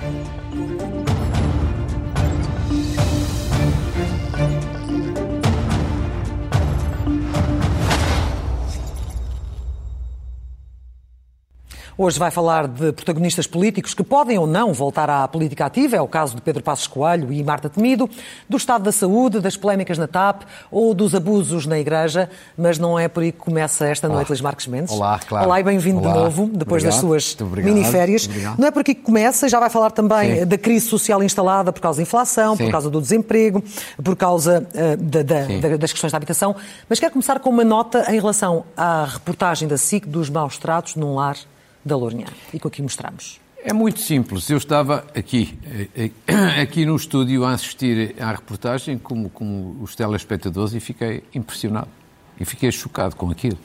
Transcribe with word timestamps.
Música 0.00 1.09
Hoje 12.02 12.18
vai 12.18 12.30
falar 12.30 12.66
de 12.66 12.92
protagonistas 12.94 13.46
políticos 13.46 13.92
que 13.92 14.02
podem 14.02 14.38
ou 14.38 14.46
não 14.46 14.72
voltar 14.72 15.10
à 15.10 15.28
política 15.28 15.66
ativa, 15.66 15.96
é 15.96 16.00
o 16.00 16.08
caso 16.08 16.34
de 16.34 16.40
Pedro 16.40 16.62
Passos 16.62 16.86
Coelho 16.86 17.30
e 17.30 17.44
Marta 17.44 17.68
Temido, 17.68 18.08
do 18.48 18.56
estado 18.56 18.82
da 18.84 18.90
saúde, 18.90 19.38
das 19.38 19.54
polémicas 19.54 19.98
na 19.98 20.06
TAP 20.08 20.44
ou 20.70 20.94
dos 20.94 21.14
abusos 21.14 21.66
na 21.66 21.78
Igreja, 21.78 22.30
mas 22.56 22.78
não 22.78 22.98
é 22.98 23.06
por 23.06 23.22
aí 23.22 23.30
que 23.30 23.38
começa 23.40 23.86
esta 23.86 24.08
noite 24.08 24.28
Luís 24.30 24.40
Marques 24.40 24.66
Mendes. 24.66 24.94
Olá, 24.94 25.20
claro. 25.28 25.44
Olá 25.44 25.60
e 25.60 25.62
bem-vindo 25.62 26.00
de 26.00 26.06
novo, 26.08 26.46
depois 26.50 26.82
das 26.82 26.94
Obrigado. 26.94 27.10
suas 27.20 27.28
Muito 27.38 27.44
obrigado. 27.44 27.74
miniférias. 27.74 28.24
Obrigado. 28.24 28.58
Não 28.58 28.68
é 28.68 28.70
por 28.70 28.80
aqui 28.80 28.94
que 28.94 29.02
começa, 29.02 29.46
já 29.46 29.60
vai 29.60 29.68
falar 29.68 29.90
também 29.90 30.38
Sim. 30.38 30.46
da 30.46 30.56
crise 30.56 30.86
social 30.86 31.22
instalada 31.22 31.70
por 31.70 31.82
causa 31.82 31.98
da 31.98 32.02
inflação, 32.04 32.56
por 32.56 32.64
Sim. 32.64 32.70
causa 32.72 32.88
do 32.88 32.98
desemprego, 32.98 33.62
por 34.02 34.16
causa 34.16 34.66
eh, 34.72 34.96
da- 34.96 35.22
da- 35.22 35.76
das 35.76 35.92
questões 35.92 36.10
da 36.12 36.16
habitação, 36.16 36.56
mas 36.88 36.98
quero 36.98 37.12
começar 37.12 37.38
com 37.40 37.50
uma 37.50 37.62
nota 37.62 38.06
em 38.10 38.18
relação 38.18 38.64
à 38.74 39.04
reportagem 39.04 39.68
da 39.68 39.76
SIC 39.76 40.06
dos 40.08 40.30
maus 40.30 40.56
tratos 40.56 40.96
num 40.96 41.14
lar 41.16 41.36
da 41.84 41.96
Lourinhã, 41.96 42.26
e 42.52 42.58
que 42.58 42.82
mostramos. 42.82 43.40
É 43.62 43.72
muito 43.74 44.00
simples. 44.00 44.48
Eu 44.48 44.56
estava 44.56 45.04
aqui, 45.14 45.58
eh, 45.94 46.10
eh, 46.26 46.60
aqui 46.62 46.86
no 46.86 46.96
estúdio 46.96 47.44
a 47.44 47.52
assistir 47.52 48.14
à 48.18 48.32
reportagem 48.32 48.96
como, 48.96 49.28
como 49.28 49.76
os 49.82 49.94
telespectadores 49.94 50.72
e 50.72 50.80
fiquei 50.80 51.22
impressionado. 51.34 51.88
E 52.38 52.44
fiquei 52.46 52.72
chocado 52.72 53.16
com 53.16 53.30
aquilo. 53.30 53.58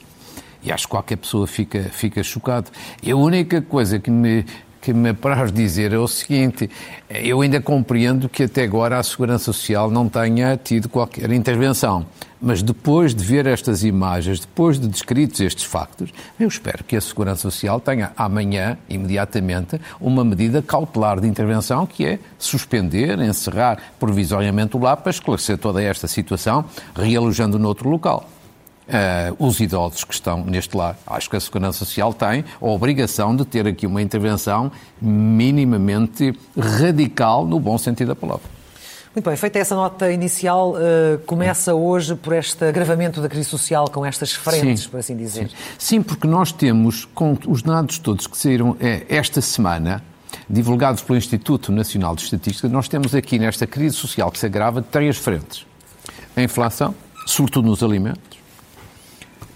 E 0.62 0.70
acho 0.70 0.84
que 0.84 0.90
qualquer 0.90 1.16
pessoa 1.16 1.46
fica, 1.46 1.84
fica 1.84 2.22
chocado. 2.22 2.70
E 3.02 3.10
a 3.10 3.16
única 3.16 3.62
coisa 3.62 3.98
que 3.98 4.10
me, 4.10 4.44
que 4.86 4.94
me 4.94 5.08
apraz 5.08 5.50
dizer 5.50 5.92
é 5.92 5.98
o 5.98 6.06
seguinte: 6.06 6.70
eu 7.08 7.40
ainda 7.40 7.60
compreendo 7.60 8.28
que 8.28 8.44
até 8.44 8.62
agora 8.62 9.00
a 9.00 9.02
Segurança 9.02 9.46
Social 9.46 9.90
não 9.90 10.08
tenha 10.08 10.56
tido 10.56 10.88
qualquer 10.88 11.32
intervenção. 11.32 12.06
Mas 12.40 12.62
depois 12.62 13.12
de 13.12 13.24
ver 13.24 13.46
estas 13.46 13.82
imagens, 13.82 14.38
depois 14.38 14.78
de 14.78 14.86
descritos 14.86 15.40
estes 15.40 15.64
factos, 15.64 16.12
eu 16.38 16.46
espero 16.46 16.84
que 16.84 16.94
a 16.94 17.00
Segurança 17.00 17.50
Social 17.50 17.80
tenha 17.80 18.12
amanhã, 18.16 18.78
imediatamente, 18.88 19.80
uma 20.00 20.24
medida 20.24 20.62
cautelar 20.62 21.18
de 21.18 21.26
intervenção 21.26 21.84
que 21.84 22.06
é 22.06 22.18
suspender, 22.38 23.18
encerrar 23.18 23.78
provisoriamente 23.98 24.76
o 24.76 24.80
lar 24.80 24.98
para 24.98 25.10
esclarecer 25.10 25.58
toda 25.58 25.82
esta 25.82 26.06
situação, 26.06 26.64
realojando 26.94 27.58
noutro 27.58 27.88
local. 27.88 28.28
Eh, 28.88 29.32
os 29.40 29.58
idosos 29.58 30.04
que 30.04 30.14
estão 30.14 30.44
neste 30.44 30.76
lar. 30.76 30.96
Acho 31.04 31.28
que 31.28 31.34
a 31.34 31.40
Segurança 31.40 31.84
Social 31.84 32.14
tem 32.14 32.44
a 32.60 32.66
obrigação 32.66 33.34
de 33.34 33.44
ter 33.44 33.66
aqui 33.66 33.84
uma 33.84 34.00
intervenção 34.00 34.70
minimamente 35.02 36.32
radical, 36.56 37.44
no 37.44 37.58
bom 37.58 37.76
sentido 37.78 38.08
da 38.08 38.14
palavra. 38.14 38.44
Muito 39.12 39.28
bem, 39.28 39.36
feita 39.36 39.58
essa 39.58 39.74
nota 39.74 40.12
inicial, 40.12 40.76
eh, 40.78 41.18
começa 41.26 41.74
hoje 41.74 42.14
por 42.14 42.32
este 42.34 42.64
agravamento 42.64 43.20
da 43.20 43.28
crise 43.28 43.48
social 43.48 43.90
com 43.90 44.06
estas 44.06 44.32
frentes, 44.34 44.84
Sim. 44.84 44.90
por 44.90 45.00
assim 45.00 45.16
dizer. 45.16 45.50
Sim, 45.76 46.00
porque 46.00 46.28
nós 46.28 46.52
temos, 46.52 47.06
com 47.06 47.36
os 47.48 47.62
dados 47.62 47.98
todos 47.98 48.28
que 48.28 48.38
saíram 48.38 48.76
eh, 48.78 49.04
esta 49.08 49.40
semana, 49.40 50.00
divulgados 50.48 51.02
pelo 51.02 51.16
Instituto 51.16 51.72
Nacional 51.72 52.14
de 52.14 52.22
Estatística, 52.22 52.68
nós 52.68 52.86
temos 52.86 53.16
aqui 53.16 53.36
nesta 53.36 53.66
crise 53.66 53.96
social 53.96 54.30
que 54.30 54.38
se 54.38 54.46
agrava 54.46 54.80
três 54.80 55.16
frentes. 55.16 55.66
A 56.36 56.42
inflação, 56.42 56.94
sobretudo 57.26 57.68
nos 57.68 57.82
alimentos, 57.82 58.35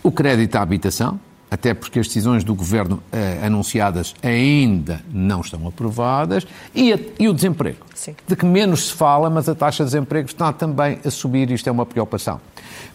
o 0.02 0.10
crédito 0.10 0.56
à 0.56 0.62
habitação, 0.62 1.18
até 1.50 1.74
porque 1.74 1.98
as 1.98 2.06
decisões 2.06 2.44
do 2.44 2.54
governo 2.54 3.02
eh, 3.10 3.40
anunciadas 3.44 4.14
ainda 4.22 5.00
não 5.12 5.40
estão 5.40 5.66
aprovadas, 5.66 6.46
e, 6.74 6.92
a- 6.92 6.98
e 7.18 7.28
o 7.28 7.34
desemprego, 7.34 7.78
Sim. 7.94 8.14
de 8.26 8.36
que 8.36 8.46
menos 8.46 8.86
se 8.88 8.92
fala, 8.94 9.28
mas 9.28 9.48
a 9.48 9.54
taxa 9.54 9.82
de 9.84 9.90
desemprego 9.90 10.28
está 10.28 10.52
também 10.52 10.98
a 11.04 11.10
subir, 11.10 11.50
isto 11.50 11.68
é 11.68 11.72
uma 11.72 11.84
preocupação. 11.84 12.40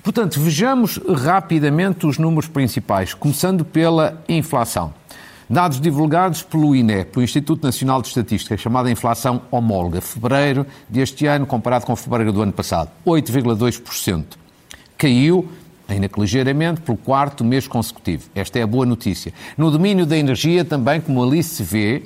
Portanto, 0.01 0.39
vejamos 0.39 0.97
rapidamente 1.17 2.05
os 2.07 2.17
números 2.17 2.47
principais, 2.47 3.13
começando 3.13 3.65
pela 3.65 4.23
inflação. 4.29 4.93
Dados 5.49 5.79
divulgados 5.81 6.41
pelo 6.41 6.75
INE, 6.75 7.05
pelo 7.05 7.23
Instituto 7.23 7.63
Nacional 7.65 8.01
de 8.01 8.07
Estatística, 8.07 8.55
chamada 8.57 8.89
inflação 8.89 9.41
homóloga, 9.51 9.99
fevereiro 10.01 10.65
deste 10.89 11.27
ano 11.27 11.45
comparado 11.45 11.85
com 11.85 11.95
fevereiro 11.95 12.31
do 12.31 12.41
ano 12.41 12.53
passado, 12.53 12.89
8,2% 13.05 14.23
caiu, 14.97 15.47
ainda 15.87 16.07
que 16.09 16.19
ligeiramente, 16.19 16.81
pelo 16.81 16.97
quarto 16.97 17.43
mês 17.43 17.67
consecutivo. 17.67 18.29
Esta 18.33 18.59
é 18.59 18.63
a 18.63 18.67
boa 18.67 18.85
notícia. 18.85 19.33
No 19.57 19.69
domínio 19.69 20.05
da 20.05 20.17
energia, 20.17 20.63
também, 20.65 20.99
como 21.01 21.23
ali 21.23 21.41
se 21.43 21.63
vê, 21.63 22.03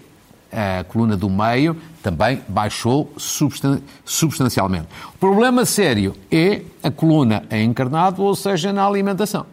a 0.51 0.83
coluna 0.85 1.15
do 1.15 1.29
meio 1.29 1.77
também 2.01 2.41
baixou 2.47 3.11
substan- 3.17 3.81
substancialmente. 4.03 4.87
O 5.13 5.17
problema 5.19 5.63
sério 5.63 6.15
é 6.31 6.61
a 6.81 6.89
coluna 6.89 7.43
em 7.51 7.65
encarnado, 7.69 8.23
ou 8.23 8.35
seja, 8.35 8.73
na 8.73 8.85
alimentação 8.85 9.45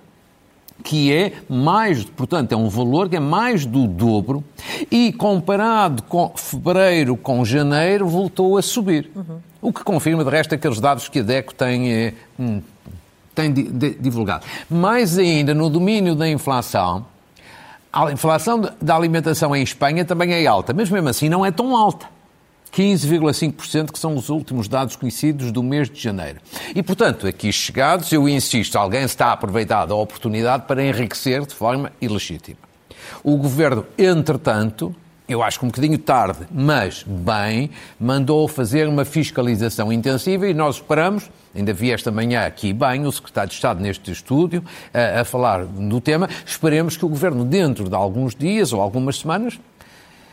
que 0.85 1.13
é 1.13 1.33
mais, 1.49 2.05
portanto, 2.05 2.53
é 2.53 2.57
um 2.57 2.69
valor 2.69 3.09
que 3.09 3.17
é 3.17 3.21
mais 3.21 3.65
do 3.67 3.89
dobro 3.89 4.45
e 4.91 5.13
comparado 5.13 6.03
com 6.03 6.31
fevereiro 6.37 7.17
com 7.17 7.45
janeiro 7.45 8.07
voltou 8.07 8.57
a 8.57 8.63
subir. 8.63 9.11
O 9.61 9.73
que 9.73 9.83
confirma, 9.83 10.23
de 10.23 10.31
resto, 10.31 10.55
aqueles 10.55 10.79
dados 10.79 11.09
que 11.09 11.21
a 11.21 11.23
DECO 11.23 11.55
tem, 11.55 11.91
eh, 11.91 12.15
hum, 12.39 12.61
tem 13.37 13.53
di- 13.53 13.65
di- 13.71 13.95
divulgado. 14.01 14.45
Mais 14.69 15.17
ainda, 15.17 15.55
no 15.55 15.71
domínio 15.71 16.17
da 16.17 16.29
inflação, 16.29 17.07
a 17.93 18.11
inflação 18.11 18.69
da 18.83 18.97
alimentação 18.97 19.55
em 19.55 19.63
Espanha 19.63 20.05
também 20.05 20.33
é 20.33 20.45
alta, 20.47 20.73
mas 20.75 20.91
mesmo 20.91 21.09
assim 21.09 21.29
não 21.29 21.47
é 21.47 21.51
tão 21.53 21.77
alta. 21.77 22.07
15,5%, 22.73 23.91
que 23.93 23.99
são 23.99 24.15
os 24.17 24.29
últimos 24.29 24.69
dados 24.69 24.97
conhecidos 24.97 25.51
do 25.51 25.63
mês 25.63 25.89
de 25.89 25.99
janeiro. 25.99 26.41
E, 26.75 26.83
portanto, 26.83 27.27
aqui 27.27 27.51
chegados, 27.53 28.13
eu 28.13 28.29
insisto, 28.29 28.77
alguém 28.77 29.03
está 29.05 29.29
a 29.29 29.33
aproveitar 29.33 29.91
a 29.91 29.95
oportunidade 29.95 30.65
para 30.67 30.85
enriquecer 30.85 31.47
de 31.47 31.55
forma 31.55 31.91
ilegítima. 32.01 32.59
O 33.23 33.37
governo, 33.37 33.87
entretanto, 33.97 34.95
eu 35.29 35.43
acho 35.43 35.59
que 35.59 35.65
um 35.65 35.69
bocadinho 35.69 35.99
tarde, 35.99 36.41
mas 36.51 37.03
bem, 37.07 37.71
mandou 37.99 38.47
fazer 38.47 38.87
uma 38.89 39.05
fiscalização 39.05 39.93
intensiva 39.93 40.47
e 40.47 40.55
nós 40.55 40.77
esperamos, 40.77 41.29
ainda 41.55 41.73
vi 41.73 41.91
esta 41.91 42.11
manhã 42.13 42.47
aqui 42.47 42.73
bem 42.73 43.07
o 43.07 43.13
secretário 43.13 43.49
de 43.49 43.55
Estado 43.57 43.81
neste 43.81 44.11
estúdio 44.13 44.65
a, 44.95 45.21
a 45.23 45.25
falar 45.25 45.65
do 45.65 46.01
tema, 46.01 46.29
esperemos 46.45 46.97
que 46.97 47.05
o 47.05 47.09
governo, 47.09 47.45
dentro 47.45 47.89
de 47.89 47.95
alguns 47.95 48.35
dias 48.37 48.73
ou 48.73 48.81
algumas 48.81 49.19
semanas, 49.19 49.59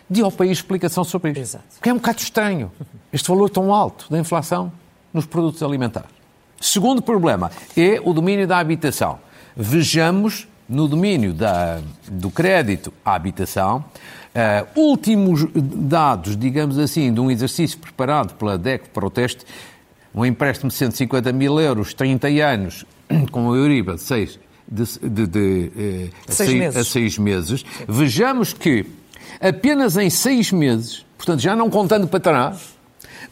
dê 0.10 0.22
ao 0.22 0.32
país 0.32 0.60
explicação 0.60 1.04
sobre 1.04 1.32
isto. 1.32 1.40
Exato. 1.42 1.66
Porque 1.76 1.90
é 1.90 1.94
um 1.94 1.98
bocado 1.98 2.20
estranho 2.20 2.72
este 3.12 3.28
valor 3.30 3.50
tão 3.50 3.74
alto 3.74 4.06
da 4.12 4.20
inflação 4.20 4.72
nos 5.12 5.26
produtos 5.26 5.64
alimentares. 5.64 6.10
Segundo 6.62 7.02
problema 7.02 7.50
é 7.76 8.00
o 8.04 8.14
domínio 8.14 8.48
da 8.48 8.58
habitação. 8.60 9.18
Vejamos 9.56 10.48
no 10.70 10.88
domínio 10.88 11.34
da- 11.34 11.80
do 12.10 12.30
crédito 12.32 12.94
à 13.04 13.16
habitação, 13.16 13.84
eh, 14.36 14.66
últimos 14.76 15.46
dados, 15.54 16.36
digamos 16.38 16.78
assim, 16.80 17.14
de 17.14 17.20
um 17.20 17.30
exercício 17.32 17.78
preparado 17.80 18.34
pela 18.36 18.58
DEC 18.58 18.90
para 18.90 19.06
o 19.06 19.10
teste, 19.10 19.46
um 20.14 20.24
empréstimo 20.26 20.70
de 20.70 20.76
150 20.76 21.32
mil 21.34 21.60
euros, 21.60 21.94
30 21.94 22.28
anos, 22.28 22.86
com 23.32 23.52
a 23.52 23.56
Euriba 23.58 23.96
de 23.96 24.02
6 24.02 24.40
de, 24.68 24.84
de- 25.10 25.28
de, 25.28 25.72
eh, 25.78 26.10
Seis 26.28 26.54
meses. 26.54 26.78
a 26.78 26.84
seis 26.84 27.18
meses, 27.18 27.66
vejamos 27.88 28.54
que 28.54 28.86
apenas 29.42 29.98
em 29.98 30.10
seis 30.10 30.52
meses, 30.52 31.06
portanto 31.18 31.40
já 31.42 31.56
não 31.56 31.70
contando 31.70 32.08
para 32.08 32.20
trás, 32.20 32.74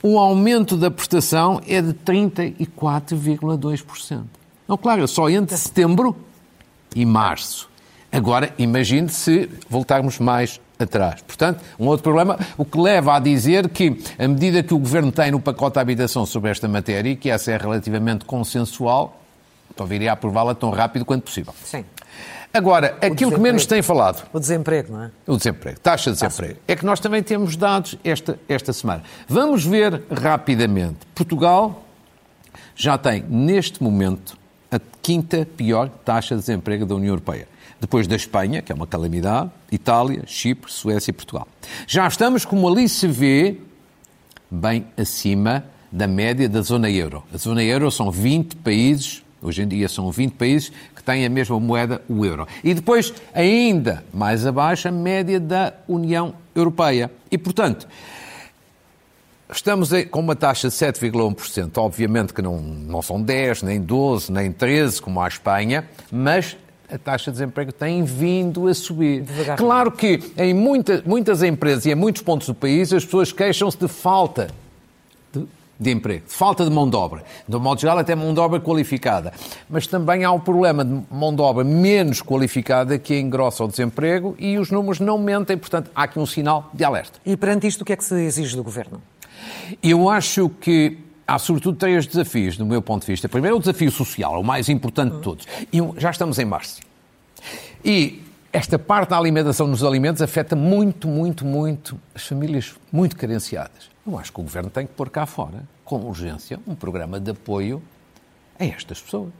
o 0.04 0.20
aumento 0.20 0.76
da 0.76 0.90
prestação 0.92 1.62
é 1.68 1.82
de 1.82 1.94
34,2%. 1.94 4.24
Não, 4.68 4.78
claro, 4.78 5.08
só 5.08 5.30
entre 5.30 5.56
setembro 5.58 6.16
e 6.96 7.06
março. 7.06 7.70
Agora, 8.12 8.54
imagine 8.58 9.10
se 9.10 9.50
voltarmos 9.70 10.20
mais 10.20 10.60
atrás. 10.82 11.22
Portanto, 11.22 11.62
um 11.80 11.88
outro 11.88 12.04
problema, 12.04 12.40
o 12.58 12.66
que 12.66 12.80
leva 12.80 13.16
a 13.16 13.20
dizer 13.20 13.70
que 13.70 14.02
a 14.18 14.28
medida 14.28 14.64
que 14.64 14.74
o 14.74 14.80
Governo 14.80 15.12
tem 15.12 15.32
no 15.32 15.40
pacote 15.40 15.76
de 15.76 15.80
habitação 15.80 16.26
sobre 16.26 16.52
esta 16.52 16.68
matéria, 16.68 17.10
e 17.10 17.16
que 17.16 17.30
essa 17.30 17.52
é 17.52 17.58
relativamente 17.58 18.26
consensual, 18.26 19.22
então 19.74 19.86
viria 19.86 20.12
a 20.12 20.14
aprová-la 20.14 20.54
tão 20.54 20.70
rápido 20.70 21.06
quanto 21.06 21.24
possível. 21.24 21.54
Sim. 21.64 21.86
Agora, 22.54 22.98
aquilo 23.02 23.32
que 23.32 23.40
menos 23.40 23.66
tem 23.66 23.82
falado, 23.82 24.28
O 24.34 24.40
desemprego, 24.40 24.92
não 24.92 25.04
é? 25.04 25.12
o 25.26 25.38
desemprego, 25.38 25.80
taxa 25.80 26.12
de 26.12 26.20
desemprego. 26.20 26.60
É 26.68 26.76
que 26.76 26.86
nós 26.86 27.00
também 27.00 27.24
temos 27.24 27.56
dados 27.56 27.98
esta, 28.04 28.38
esta 28.48 28.74
semana. 28.74 29.04
Vamos 29.26 29.66
ver 29.66 30.04
rapidamente. 30.12 30.98
Portugal 31.16 31.84
já 32.76 32.98
tem, 32.98 33.24
neste 33.30 33.82
momento, 33.82 34.38
a 34.70 34.80
quinta 35.02 35.48
pior 35.56 35.88
taxa 36.04 36.36
de 36.36 36.42
desemprego 36.42 36.86
da 36.86 36.96
União 36.96 37.12
Europeia. 37.12 37.48
Depois 37.80 38.08
da 38.08 38.16
Espanha, 38.16 38.62
que 38.62 38.72
é 38.72 38.76
uma 38.76 38.88
calamidade, 38.88 39.50
Itália, 39.72 40.24
Chipre, 40.26 40.72
Suécia 40.72 41.12
e 41.12 41.14
Portugal. 41.14 41.48
Já 41.88 42.08
estamos, 42.08 42.46
como 42.46 42.68
ali 42.68 42.88
se 42.88 43.08
vê, 43.08 43.58
bem 44.50 44.86
acima 44.98 45.64
da 45.92 46.08
média 46.08 46.48
da 46.48 46.62
zona 46.62 46.90
euro. 46.90 47.24
A 47.34 47.38
zona 47.38 47.64
euro 47.64 47.90
são 47.92 48.12
20 48.12 48.58
países, 48.58 49.24
hoje 49.42 49.64
em 49.64 49.68
dia 49.68 49.90
são 49.90 50.12
20 50.12 50.34
países 50.34 50.72
que 50.96 51.04
têm 51.04 51.26
a 51.26 51.30
mesma 51.30 51.60
moeda, 51.60 52.02
o 52.08 52.26
euro. 52.26 52.48
E 52.64 52.74
depois, 52.74 53.14
ainda 53.34 54.04
mais 54.14 54.46
abaixo, 54.46 54.88
a 54.88 54.92
média 54.92 55.40
da 55.40 55.74
União 55.88 56.34
Europeia. 56.56 57.12
E, 57.32 57.38
portanto, 57.38 57.88
Estamos 59.54 59.90
com 60.10 60.22
uma 60.22 60.34
taxa 60.34 60.70
de 60.70 60.76
7,1%. 60.76 61.78
Obviamente 61.78 62.34
que 62.34 62.42
não, 62.42 62.58
não 62.58 63.02
são 63.02 63.22
10, 63.22 63.64
nem 63.64 63.82
12, 63.82 64.32
nem 64.32 64.50
13, 64.50 65.02
como 65.02 65.20
a 65.20 65.28
Espanha, 65.28 65.90
mas 66.10 66.56
a 66.92 66.98
taxa 66.98 67.32
de 67.32 67.38
desemprego 67.38 67.72
tem 67.72 68.04
vindo 68.04 68.68
a 68.68 68.74
subir. 68.74 69.22
Devagar. 69.22 69.58
Claro 69.58 69.92
que 69.92 70.20
em 70.38 70.54
muita, 70.54 71.02
muitas 71.06 71.42
empresas 71.42 71.86
e 71.86 71.92
em 71.92 71.96
muitos 71.96 72.22
pontos 72.22 72.48
do 72.48 72.54
país 72.54 72.92
as 72.92 73.06
pessoas 73.06 73.32
queixam-se 73.32 73.78
de 73.78 73.88
falta 73.88 74.50
de, 75.82 75.90
emprego, 75.90 76.28
de 76.28 76.34
falta 76.34 76.64
de 76.64 76.70
mão 76.70 76.88
de 76.88 76.96
obra. 76.96 77.24
De 77.48 77.58
modo 77.58 77.82
geral, 77.82 77.98
até 77.98 78.14
mão 78.14 78.34
de 78.34 78.40
obra 78.40 78.60
qualificada. 78.60 79.34
Mas 79.68 79.88
também 79.88 80.24
há 80.24 80.32
o 80.32 80.40
problema 80.40 80.86
de 80.86 81.02
mão 81.10 81.34
de 81.34 81.42
obra 81.42 81.64
menos 81.64 82.22
qualificada 82.22 83.00
que 83.00 83.18
engrossa 83.18 83.64
o 83.64 83.68
desemprego 83.68 84.36
e 84.38 84.60
os 84.60 84.70
números 84.70 85.00
não 85.00 85.18
mentem, 85.18 85.58
portanto, 85.58 85.90
há 85.96 86.04
aqui 86.04 86.20
um 86.20 86.26
sinal 86.26 86.70
de 86.72 86.84
alerta. 86.84 87.20
E 87.26 87.36
perante 87.36 87.66
isto, 87.66 87.82
o 87.82 87.86
que 87.86 87.94
é 87.94 87.96
que 87.96 88.04
se 88.04 88.14
exige 88.22 88.56
do 88.56 88.64
Governo? 88.64 89.02
Eu 89.82 90.08
acho 90.08 90.50
que 90.50 91.00
há 91.32 91.40
sobretudo 91.40 91.78
três 91.78 92.06
desafios, 92.06 92.58
do 92.58 92.66
meu 92.66 92.82
ponto 92.82 93.02
de 93.02 93.08
vista. 93.08 93.30
Primeiro, 93.30 93.56
o 93.56 93.60
desafio 93.60 93.90
social, 93.90 94.40
o 94.40 94.44
mais 94.44 94.68
importante 94.68 95.16
de 95.16 95.22
todos. 95.22 95.48
E 95.72 95.80
já 95.98 96.12
estamos 96.12 96.38
em 96.38 96.46
março. 96.46 96.82
E 97.84 98.22
esta 98.52 98.78
parte 98.78 99.12
da 99.12 99.18
alimentação 99.18 99.66
nos 99.66 99.84
alimentos 99.84 100.22
afeta 100.22 100.56
muito, 100.56 101.08
muito, 101.08 101.46
muito 101.46 101.98
as 102.14 102.26
famílias 102.26 102.76
muito 102.92 103.16
carenciadas. 103.16 103.90
Eu 104.06 104.20
acho 104.20 104.34
que 104.34 104.40
o 104.42 104.44
Governo 104.44 104.70
tem 104.70 104.86
que 104.86 104.94
pôr 104.94 105.10
cá 105.10 105.26
fora, 105.26 105.64
com 105.86 106.02
urgência, 106.02 106.60
um 106.68 106.76
programa 106.76 107.20
de 107.20 107.32
apoio 107.32 107.82
a 108.60 108.66
estas 108.66 109.00
pessoas. 109.00 109.32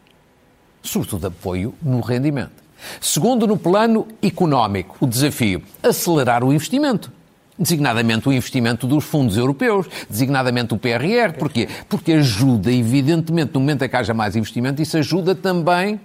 Sobretudo 0.82 1.28
apoio 1.28 1.76
no 1.82 2.00
rendimento. 2.00 2.62
Segundo, 3.02 3.46
no 3.46 3.58
plano 3.58 4.08
económico, 4.22 4.98
o 5.02 5.06
desafio, 5.08 5.62
acelerar 5.84 6.44
o 6.44 6.54
investimento 6.54 7.12
designadamente 7.58 8.28
o 8.28 8.34
investimento 8.34 8.88
dos 8.88 9.04
fundos 9.04 9.38
europeus, 9.38 9.88
designadamente 10.10 10.74
o 10.74 10.78
PRR. 10.78 11.34
Porquê? 11.38 11.68
Porque 11.88 12.14
ajuda, 12.14 12.72
evidentemente, 12.72 13.54
no 13.54 13.60
momento 13.60 13.84
em 13.84 13.90
que 13.90 13.96
haja 13.96 14.14
mais 14.14 14.36
investimento, 14.36 14.82
isso 14.82 14.98
ajuda 14.98 15.36
também 15.36 16.00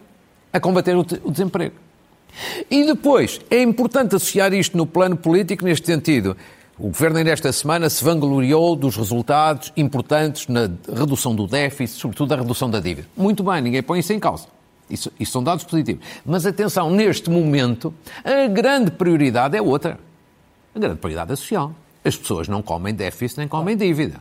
a 0.52 0.60
combater 0.60 0.96
o 0.96 1.31
desemprego. 1.31 1.75
E 2.70 2.84
depois, 2.84 3.40
é 3.50 3.62
importante 3.62 4.14
associar 4.14 4.52
isto 4.52 4.76
no 4.76 4.87
plano 4.87 5.16
político 5.16 5.64
neste 5.64 5.87
sentido. 5.87 6.37
O 6.78 6.88
Governo, 6.88 7.22
nesta 7.25 7.50
semana, 7.52 7.88
se 7.88 8.04
vangloriou 8.04 8.76
dos 8.76 8.96
resultados 8.96 9.72
importantes 9.76 10.46
na 10.46 10.69
redução 10.94 11.34
do 11.34 11.46
déficit, 11.46 11.99
sobretudo 11.99 12.34
a 12.34 12.37
redução 12.37 12.69
da 12.69 12.81
dívida. 12.81 13.08
Muito 13.16 13.42
bem, 13.42 13.62
ninguém 13.62 13.82
põe 13.82 14.00
isso 14.00 14.12
em 14.12 14.20
causa. 14.20 14.46
Isso, 14.88 15.10
isso 15.19 15.32
são 15.32 15.42
dados 15.42 15.64
positivos. 15.64 16.04
Mas 16.25 16.44
atenção, 16.44 16.90
neste 16.90 17.31
momento, 17.31 17.94
a 18.22 18.46
grande 18.46 18.90
prioridade 18.90 19.56
é 19.56 19.62
outra 19.62 19.99
a 20.76 20.78
grande 20.78 20.96
prioridade 20.96 21.32
é 21.32 21.37
social. 21.37 21.73
As 22.05 22.14
pessoas 22.17 22.46
não 22.46 22.62
comem 22.62 22.94
déficit 22.94 23.38
nem 23.38 23.49
comem 23.49 23.76
dívida. 23.76 24.20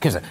Quer 0.00 0.08
dizer, 0.08 0.22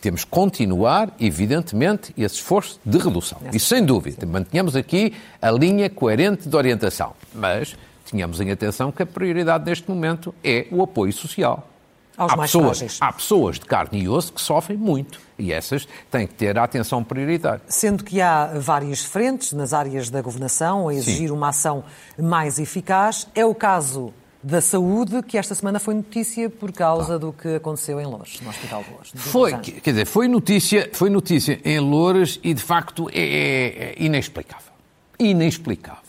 temos 0.00 0.24
que 0.24 0.30
continuar, 0.30 1.14
evidentemente, 1.20 2.12
esse 2.18 2.34
esforço 2.34 2.80
de 2.84 2.98
redução. 2.98 3.38
E 3.52 3.60
sem 3.60 3.84
dúvida, 3.84 4.26
mantenhamos 4.26 4.74
aqui 4.74 5.14
a 5.40 5.50
linha 5.50 5.88
coerente 5.88 6.48
de 6.48 6.56
orientação. 6.56 7.14
Mas 7.32 7.76
tínhamos 8.04 8.40
em 8.40 8.50
atenção 8.50 8.90
que 8.90 9.04
a 9.04 9.06
prioridade 9.06 9.64
neste 9.64 9.88
momento 9.88 10.34
é 10.42 10.66
o 10.72 10.82
apoio 10.82 11.12
social. 11.12 11.68
Aos 12.16 12.32
há, 12.32 12.36
mais 12.36 12.50
pessoas, 12.50 12.78
frágeis. 12.78 12.98
há 13.00 13.12
pessoas 13.12 13.58
de 13.58 13.64
carne 13.64 14.02
e 14.02 14.08
osso 14.08 14.32
que 14.32 14.40
sofrem 14.40 14.76
muito 14.76 15.18
e 15.38 15.50
essas 15.50 15.88
têm 16.10 16.26
que 16.26 16.34
ter 16.34 16.58
a 16.58 16.64
atenção 16.64 17.02
prioritária. 17.02 17.62
Sendo 17.66 18.04
que 18.04 18.20
há 18.20 18.52
várias 18.58 19.02
frentes 19.02 19.52
nas 19.52 19.72
áreas 19.72 20.10
da 20.10 20.20
governação 20.20 20.88
a 20.88 20.94
exigir 20.94 21.28
Sim. 21.28 21.34
uma 21.34 21.48
ação 21.48 21.84
mais 22.18 22.58
eficaz, 22.58 23.26
é 23.34 23.46
o 23.46 23.54
caso 23.54 24.12
da 24.42 24.60
Saúde, 24.60 25.22
que 25.22 25.38
esta 25.38 25.54
semana 25.54 25.78
foi 25.78 25.94
notícia 25.94 26.50
por 26.50 26.72
causa 26.72 27.18
do 27.18 27.32
que 27.32 27.56
aconteceu 27.56 28.00
em 28.00 28.06
Lourdes, 28.06 28.40
no 28.40 28.50
Hospital 28.50 28.82
de 28.82 28.90
Lourdes. 28.90 29.12
Foi, 29.14 29.56
quer 29.58 29.90
dizer, 29.90 30.04
foi 30.04 30.26
notícia, 30.26 30.90
foi 30.92 31.08
notícia 31.08 31.60
em 31.64 31.78
Lourdes 31.78 32.40
e, 32.42 32.52
de 32.52 32.62
facto, 32.62 33.08
é, 33.12 33.20
é, 33.20 33.84
é 33.84 33.94
inexplicável. 33.98 34.72
Inexplicável. 35.18 36.02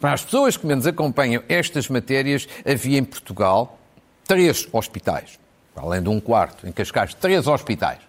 Para 0.00 0.12
as 0.12 0.24
pessoas 0.24 0.56
que 0.56 0.66
menos 0.66 0.86
acompanham 0.86 1.42
estas 1.48 1.88
matérias, 1.88 2.48
havia 2.66 2.98
em 2.98 3.04
Portugal 3.04 3.78
três 4.26 4.68
hospitais, 4.72 5.38
além 5.76 6.02
de 6.02 6.08
um 6.08 6.20
quarto, 6.20 6.66
em 6.66 6.72
Cascais, 6.72 7.14
três 7.14 7.46
hospitais, 7.46 8.00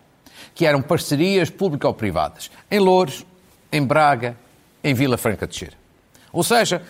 que 0.56 0.66
eram 0.66 0.82
parcerias 0.82 1.50
público-privadas, 1.50 2.50
em 2.72 2.80
Lourdes, 2.80 3.26
em 3.72 3.84
Braga, 3.86 4.36
em 4.84 4.94
Vila 4.94 5.18
Franca 5.18 5.46
de 5.46 5.56
Xira. 5.56 5.74
Ou 6.32 6.44
seja, 6.44 6.82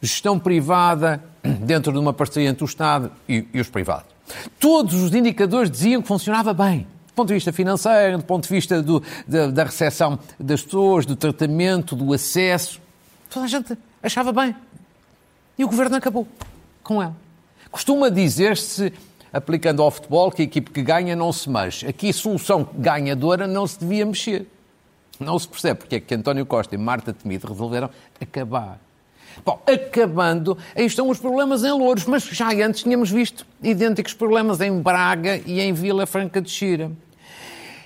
gestão 0.00 0.38
privada 0.38 1.22
dentro 1.60 1.92
de 1.92 1.98
uma 1.98 2.12
parceria 2.12 2.48
entre 2.48 2.64
o 2.64 2.66
Estado 2.66 3.10
e, 3.28 3.46
e 3.52 3.60
os 3.60 3.68
privados. 3.68 4.12
Todos 4.58 4.94
os 4.94 5.14
indicadores 5.14 5.70
diziam 5.70 6.00
que 6.00 6.08
funcionava 6.08 6.54
bem. 6.54 6.86
Do 7.08 7.14
ponto 7.14 7.28
de 7.28 7.34
vista 7.34 7.52
financeiro, 7.52 8.18
do 8.18 8.24
ponto 8.24 8.44
de 8.44 8.48
vista 8.48 8.82
do, 8.82 9.02
da, 9.26 9.48
da 9.48 9.64
recepção 9.64 10.18
das 10.38 10.62
pessoas, 10.62 11.04
do 11.04 11.14
tratamento, 11.14 11.94
do 11.94 12.12
acesso. 12.14 12.80
Toda 13.28 13.44
a 13.44 13.48
gente 13.48 13.76
achava 14.02 14.32
bem. 14.32 14.56
E 15.58 15.64
o 15.64 15.68
governo 15.68 15.96
acabou 15.96 16.26
com 16.82 17.02
ela. 17.02 17.14
Costuma 17.70 18.08
dizer-se, 18.08 18.92
aplicando 19.32 19.82
ao 19.82 19.90
futebol, 19.90 20.30
que 20.30 20.42
a 20.42 20.44
equipe 20.44 20.70
que 20.70 20.82
ganha 20.82 21.14
não 21.14 21.32
se 21.32 21.50
mexe. 21.50 21.86
Aqui 21.86 22.08
a 22.08 22.12
solução 22.12 22.66
ganhadora 22.74 23.46
não 23.46 23.66
se 23.66 23.78
devia 23.78 24.06
mexer. 24.06 24.46
Não 25.20 25.38
se 25.38 25.46
percebe 25.46 25.80
porque 25.80 25.96
é 25.96 26.00
que 26.00 26.14
António 26.14 26.46
Costa 26.46 26.74
e 26.74 26.78
Marta 26.78 27.12
Temido 27.12 27.46
resolveram 27.46 27.90
acabar 28.20 28.80
Bom, 29.44 29.60
acabando, 29.66 30.56
aí 30.74 30.86
estão 30.86 31.08
os 31.08 31.18
problemas 31.18 31.64
em 31.64 31.72
Louros, 31.72 32.04
mas 32.06 32.24
já 32.24 32.50
antes 32.52 32.82
tínhamos 32.82 33.10
visto 33.10 33.46
idênticos 33.62 34.14
problemas 34.14 34.60
em 34.60 34.80
Braga 34.80 35.40
e 35.46 35.60
em 35.60 35.72
Vila 35.72 36.06
Franca 36.06 36.40
de 36.40 36.50
Xira. 36.50 36.90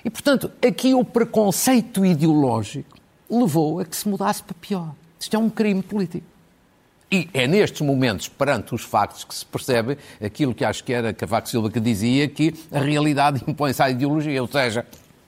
E, 0.03 0.09
portanto, 0.09 0.51
aqui 0.65 0.93
o 0.93 1.03
preconceito 1.03 2.05
ideológico 2.05 2.97
levou 3.29 3.79
a 3.79 3.85
que 3.85 3.95
se 3.95 4.07
mudasse 4.07 4.41
para 4.43 4.55
pior. 4.59 4.93
Isto 5.19 5.35
é 5.35 5.39
um 5.39 5.49
crime 5.49 5.81
político. 5.81 6.25
E 7.09 7.29
é 7.33 7.47
nestes 7.47 7.81
momentos, 7.81 8.27
perante 8.27 8.75
os 8.75 8.83
factos, 8.83 9.23
que 9.23 9.33
se 9.33 9.45
percebe 9.45 9.97
aquilo 10.21 10.53
que 10.53 10.65
acho 10.65 10.83
que 10.83 10.91
era 10.91 11.13
Cavaco 11.13 11.47
Silva 11.47 11.69
que 11.69 11.79
dizia 11.79 12.27
que 12.27 12.53
a 12.71 12.79
realidade 12.79 13.41
impõe-se 13.47 13.81
à 13.81 13.89
ideologia. 13.89 14.41
Ou 14.41 14.47
seja, 14.47 14.85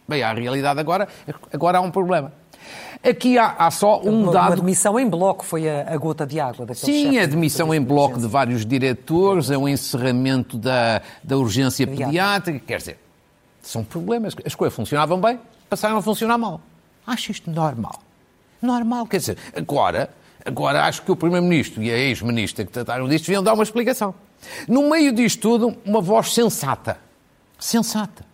bem, 0.07 0.21
a 0.21 0.33
realidade 0.33 0.79
agora, 0.79 1.07
agora 1.51 1.77
há 1.77 1.81
um 1.81 1.91
problema. 1.91 2.33
Aqui 3.01 3.37
há, 3.37 3.55
há 3.57 3.71
só 3.71 4.01
um 4.01 4.23
uma, 4.23 4.31
dado. 4.31 4.47
Uma 4.47 4.53
admissão 4.53 4.99
em 4.99 5.07
bloco 5.07 5.45
foi 5.45 5.69
a, 5.69 5.93
a 5.93 5.97
gota 5.97 6.27
de 6.27 6.39
água 6.39 6.67
Sim, 6.73 7.17
a 7.17 7.23
admissão 7.23 7.73
em 7.73 7.81
bloco 7.81 8.19
de 8.19 8.27
vários 8.27 8.65
diretores, 8.65 9.49
é 9.49 9.57
o 9.57 9.67
encerramento 9.67 10.57
da, 10.57 11.01
da 11.23 11.37
urgência 11.37 11.87
pediátrica. 11.87 12.59
Quer 12.65 12.77
dizer, 12.77 12.99
são 13.61 13.83
problemas. 13.83 14.35
As 14.45 14.53
coisas 14.53 14.75
funcionavam 14.75 15.19
bem, 15.19 15.39
passaram 15.69 15.97
a 15.97 16.01
funcionar 16.01 16.37
mal. 16.37 16.59
Acho 17.07 17.31
isto 17.31 17.49
normal. 17.49 18.01
Normal, 18.61 19.07
quer 19.07 19.17
dizer, 19.17 19.37
agora, 19.55 20.09
agora 20.45 20.83
acho 20.83 21.01
que 21.01 21.11
o 21.11 21.15
Primeiro-Ministro 21.15 21.81
e 21.81 21.89
a 21.89 21.97
ex-ministra 21.97 22.65
que 22.65 22.71
trataram 22.71 23.07
disto 23.07 23.25
deviam 23.25 23.41
dar 23.41 23.53
uma 23.53 23.63
explicação. 23.63 24.13
No 24.67 24.89
meio 24.89 25.13
disto 25.13 25.39
tudo, 25.41 25.75
uma 25.85 26.01
voz 26.01 26.33
sensata. 26.33 26.97
Sensata. 27.57 28.25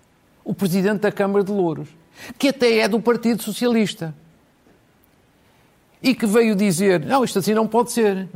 O 0.43 0.53
Presidente 0.53 1.01
da 1.01 1.11
Câmara 1.11 1.43
de 1.43 1.51
Louros, 1.51 1.89
que 2.37 2.49
até 2.49 2.79
é 2.79 2.87
do 2.87 2.99
Partido 2.99 3.41
Socialista 3.43 4.13
e 6.01 6.13
que 6.13 6.25
veio 6.25 6.55
dizer: 6.55 7.03
não, 7.03 7.23
isto 7.23 7.39
assim 7.39 7.53
não 7.53 7.67
pode 7.67 7.91
ser. 7.91 8.27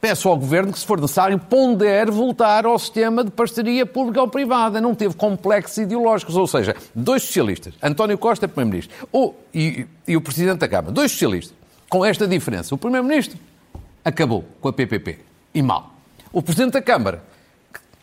Peço 0.00 0.30
ao 0.30 0.36
Governo 0.36 0.72
que, 0.72 0.78
se 0.78 0.86
for 0.86 0.98
necessário, 0.98 1.38
pondere 1.38 2.10
voltar 2.10 2.64
ao 2.64 2.78
sistema 2.78 3.22
de 3.22 3.30
parceria 3.30 3.84
pública 3.84 4.22
ou 4.22 4.28
privada. 4.28 4.80
Não 4.80 4.94
teve 4.94 5.14
complexos 5.14 5.76
ideológicos. 5.76 6.36
Ou 6.36 6.46
seja, 6.46 6.74
dois 6.94 7.22
socialistas, 7.22 7.74
António 7.82 8.16
Costa, 8.16 8.48
Primeiro-Ministro, 8.48 9.34
e, 9.52 9.86
e 10.08 10.16
o 10.16 10.22
Presidente 10.22 10.60
da 10.60 10.68
Câmara, 10.68 10.90
dois 10.90 11.12
socialistas, 11.12 11.54
com 11.86 12.02
esta 12.02 12.26
diferença. 12.26 12.74
O 12.74 12.78
Primeiro-Ministro 12.78 13.38
acabou 14.02 14.42
com 14.58 14.68
a 14.68 14.72
PPP. 14.72 15.18
E 15.52 15.60
mal. 15.60 15.92
O 16.32 16.40
Presidente 16.40 16.72
da 16.72 16.82
Câmara 16.82 17.22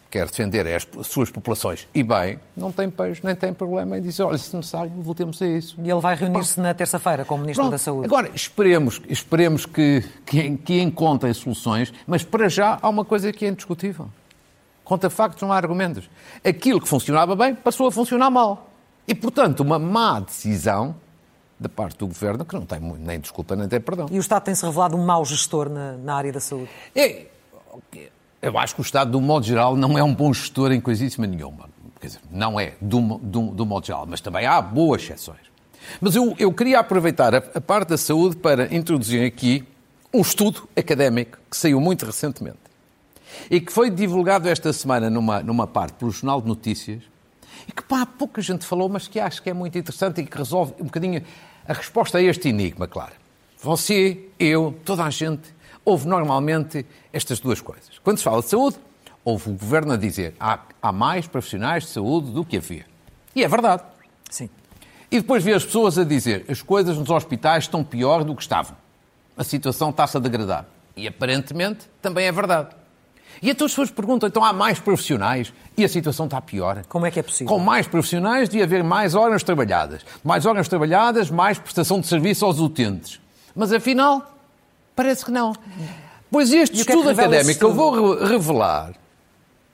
quer 0.09 0.25
defender 0.25 0.65
as 0.67 0.87
suas 1.07 1.29
populações 1.29 1.87
e 1.93 2.01
bem, 2.03 2.39
não 2.55 2.71
tem 2.71 2.89
peixe, 2.89 3.21
nem 3.23 3.35
tem 3.35 3.53
problema 3.53 3.97
em 3.97 4.01
dizer, 4.01 4.23
olha, 4.23 4.37
se 4.37 4.55
necessário, 4.55 4.91
voltemos 4.97 5.41
a 5.41 5.47
isso. 5.47 5.75
E 5.83 5.89
ele 5.89 5.99
vai 5.99 6.15
reunir-se 6.15 6.59
na 6.59 6.73
terça-feira 6.73 7.25
com 7.25 7.35
o 7.35 7.37
Ministro 7.37 7.63
Pronto. 7.63 7.71
da 7.71 7.77
Saúde. 7.77 8.05
Agora, 8.05 8.31
esperemos, 8.33 9.01
esperemos 9.09 9.65
que, 9.65 10.03
que, 10.25 10.57
que 10.57 10.81
encontrem 10.81 11.33
soluções, 11.33 11.93
mas 12.05 12.23
para 12.23 12.47
já 12.49 12.79
há 12.81 12.89
uma 12.89 13.03
coisa 13.03 13.31
que 13.31 13.45
é 13.45 13.49
indiscutível. 13.49 14.09
Conta 14.83 15.09
factos, 15.09 15.41
não 15.41 15.51
há 15.51 15.57
argumentos. 15.57 16.09
Aquilo 16.43 16.79
que 16.79 16.87
funcionava 16.87 17.35
bem 17.35 17.53
passou 17.53 17.87
a 17.87 17.91
funcionar 17.91 18.29
mal. 18.29 18.69
E, 19.05 19.13
portanto, 19.13 19.59
uma 19.59 19.77
má 19.77 20.19
decisão 20.19 20.95
da 21.59 21.67
parte 21.67 21.97
do 21.97 22.07
Governo, 22.07 22.45
que 22.45 22.55
não 22.55 22.65
tem 22.65 22.79
nem 22.79 23.19
desculpa 23.19 23.55
nem 23.55 23.67
tem 23.67 23.81
perdão. 23.81 24.07
E 24.11 24.17
o 24.17 24.19
Estado 24.19 24.43
tem-se 24.43 24.65
revelado 24.65 24.95
um 24.95 25.03
mau 25.03 25.25
gestor 25.25 25.69
na, 25.69 25.93
na 25.93 26.15
área 26.15 26.31
da 26.31 26.39
saúde? 26.39 26.69
É, 26.95 27.25
eu 28.41 28.57
acho 28.57 28.75
que 28.75 28.81
o 28.81 28.83
Estado, 28.83 29.11
do 29.11 29.21
modo 29.21 29.45
geral, 29.45 29.75
não 29.75 29.97
é 29.97 30.03
um 30.03 30.13
bom 30.13 30.33
gestor 30.33 30.71
em 30.71 30.79
coisíssima 30.79 31.25
nenhuma. 31.25 31.69
Quer 31.99 32.07
dizer, 32.07 32.19
não 32.31 32.59
é, 32.59 32.73
do, 32.79 33.17
do, 33.17 33.41
do 33.47 33.65
modo 33.65 33.85
geral, 33.85 34.05
mas 34.07 34.21
também 34.21 34.45
há 34.45 34.61
boas 34.61 35.01
exceções. 35.01 35.47
Mas 35.99 36.15
eu, 36.15 36.35
eu 36.37 36.53
queria 36.53 36.79
aproveitar 36.79 37.33
a, 37.33 37.37
a 37.55 37.61
parte 37.61 37.89
da 37.89 37.97
saúde 37.97 38.35
para 38.35 38.73
introduzir 38.73 39.25
aqui 39.25 39.65
um 40.13 40.21
estudo 40.21 40.67
académico 40.75 41.37
que 41.49 41.57
saiu 41.57 41.79
muito 41.81 42.05
recentemente 42.05 42.57
e 43.49 43.59
que 43.59 43.71
foi 43.71 43.89
divulgado 43.89 44.47
esta 44.47 44.71
semana 44.71 45.09
numa, 45.09 45.41
numa 45.41 45.67
parte 45.67 45.93
pelo 45.93 46.11
Jornal 46.11 46.41
de 46.41 46.47
Notícias 46.47 47.03
e 47.67 47.71
que 47.71 47.83
pá, 47.83 48.05
pouca 48.05 48.41
gente 48.41 48.65
falou, 48.65 48.87
mas 48.87 49.07
que 49.07 49.19
acho 49.19 49.41
que 49.41 49.49
é 49.49 49.53
muito 49.53 49.77
interessante 49.77 50.21
e 50.21 50.25
que 50.25 50.37
resolve 50.37 50.73
um 50.79 50.85
bocadinho 50.85 51.21
a 51.67 51.73
resposta 51.73 52.17
a 52.17 52.21
este 52.21 52.49
enigma, 52.49 52.87
claro. 52.87 53.13
Você, 53.61 54.29
eu, 54.39 54.75
toda 54.85 55.03
a 55.03 55.09
gente, 55.09 55.53
ouve 55.87 56.05
normalmente 56.05 56.85
estas 57.13 57.39
duas 57.39 57.61
coisas. 57.61 57.97
Quando 58.03 58.17
se 58.17 58.23
fala 58.25 58.41
de 58.41 58.49
saúde, 58.49 58.75
ouve 59.23 59.49
o 59.49 59.53
governo 59.53 59.93
a 59.93 59.97
dizer 59.97 60.35
há, 60.37 60.59
há 60.81 60.91
mais 60.91 61.27
profissionais 61.27 61.83
de 61.83 61.91
saúde 61.91 62.29
do 62.31 62.43
que 62.43 62.57
havia. 62.57 62.85
E 63.33 63.41
é 63.41 63.47
verdade. 63.47 63.83
Sim. 64.29 64.49
E 65.09 65.21
depois 65.21 65.41
vê 65.41 65.53
as 65.53 65.63
pessoas 65.63 65.97
a 65.97 66.03
dizer 66.03 66.45
as 66.49 66.61
coisas 66.61 66.97
nos 66.97 67.09
hospitais 67.09 67.63
estão 67.63 67.85
pior 67.85 68.25
do 68.25 68.35
que 68.35 68.41
estavam. 68.41 68.75
A 69.37 69.45
situação 69.45 69.89
está-se 69.91 70.17
a 70.17 70.19
degradar. 70.19 70.65
E 70.93 71.07
aparentemente 71.07 71.89
também 72.01 72.25
é 72.25 72.33
verdade. 72.33 72.75
E 73.41 73.49
então 73.49 73.63
as 73.63 73.71
pessoas 73.71 73.89
perguntam, 73.89 74.27
então 74.27 74.43
há 74.43 74.51
mais 74.51 74.81
profissionais 74.81 75.53
e 75.77 75.85
a 75.85 75.87
situação 75.87 76.25
está 76.25 76.41
pior? 76.41 76.83
Como 76.89 77.05
é 77.05 77.11
que 77.11 77.19
é 77.21 77.23
possível? 77.23 77.47
Com 77.47 77.59
mais 77.59 77.87
profissionais 77.87 78.49
de 78.49 78.61
haver 78.61 78.83
mais 78.83 79.15
horas 79.15 79.41
trabalhadas. 79.41 80.05
Mais 80.21 80.45
horas 80.45 80.67
trabalhadas, 80.67 81.31
mais 81.31 81.57
prestação 81.57 82.01
de 82.01 82.07
serviço 82.07 82.43
aos 82.43 82.59
utentes. 82.59 83.21
Mas 83.55 83.71
afinal, 83.71 84.36
parece 84.97 85.23
que 85.23 85.31
não. 85.31 85.53
Pois 86.29 86.51
este 86.51 86.73
que 86.83 86.91
é 86.91 86.95
estudo 86.95 87.03
que 87.15 87.21
académico 87.21 87.59
que 87.59 87.65
eu 87.65 87.69
estudo? 87.69 87.73
vou 87.73 88.15
re- 88.17 88.25
revelar, 88.33 88.93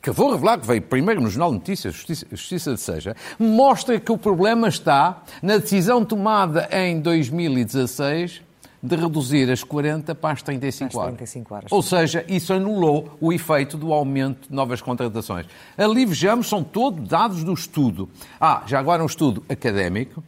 que 0.02 0.10
eu 0.10 0.14
vou 0.14 0.32
revelar, 0.32 0.60
que 0.60 0.68
veio 0.68 0.82
primeiro 0.84 1.20
no 1.22 1.30
Jornal 1.30 1.50
de 1.50 1.56
Notícias, 1.58 1.96
Justiça, 1.96 2.28
Justiça 2.30 2.74
de 2.76 2.80
Seja, 2.80 3.16
mostra 3.40 4.00
que 4.00 4.12
o 4.12 4.18
problema 4.20 4.68
está 4.68 5.24
na 5.42 5.58
decisão 5.58 6.06
tomada 6.06 6.70
em 6.72 7.00
2016 7.02 8.42
de 8.86 8.96
reduzir 8.98 9.50
as 9.50 9.64
40 9.64 10.14
para 10.14 10.34
as 10.34 10.42
35 10.44 10.90
Às 10.90 10.96
horas. 10.96 11.16
35 11.16 11.56
horas. 11.56 11.72
Ou 11.72 11.82
seja, 11.82 12.26
isso 12.28 12.52
anulou 12.54 13.18
o 13.22 13.32
efeito 13.32 13.78
do 13.78 13.94
aumento 13.94 14.50
de 14.50 14.54
novas 14.54 14.82
contratações. 14.82 15.46
Ali 15.78 16.06
vejamos, 16.06 16.50
são 16.50 16.62
todos 16.64 17.08
dados 17.08 17.44
do 17.46 17.54
estudo. 17.54 18.10
Ah, 18.40 18.62
já 18.68 18.78
agora 18.80 19.02
um 19.02 19.06
estudo 19.06 19.42
académico, 19.48 20.22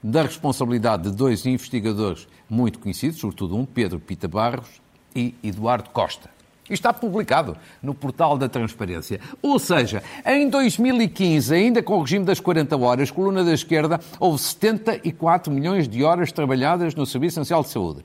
da 0.00 0.22
responsabilidade 0.22 1.04
de 1.04 1.16
dois 1.16 1.44
investigadores 1.44 2.26
muito 2.52 2.78
conhecidos, 2.78 3.18
sobretudo 3.18 3.56
um, 3.56 3.64
Pedro 3.64 3.98
Pita 3.98 4.28
Barros 4.28 4.68
e 5.16 5.34
Eduardo 5.42 5.88
Costa. 5.88 6.28
Isto 6.64 6.74
está 6.74 6.92
publicado 6.92 7.56
no 7.82 7.94
portal 7.94 8.36
da 8.36 8.48
Transparência. 8.48 9.18
Ou 9.40 9.58
seja, 9.58 10.02
em 10.24 10.48
2015, 10.48 11.54
ainda 11.54 11.82
com 11.82 11.98
o 11.98 12.02
regime 12.02 12.24
das 12.24 12.40
40 12.40 12.76
horas, 12.76 13.10
coluna 13.10 13.42
da 13.42 13.52
esquerda, 13.52 13.98
houve 14.20 14.38
74 14.40 15.52
milhões 15.52 15.88
de 15.88 16.04
horas 16.04 16.30
trabalhadas 16.30 16.94
no 16.94 17.06
Serviço 17.06 17.38
Nacional 17.40 17.62
de 17.62 17.70
Saúde. 17.70 18.04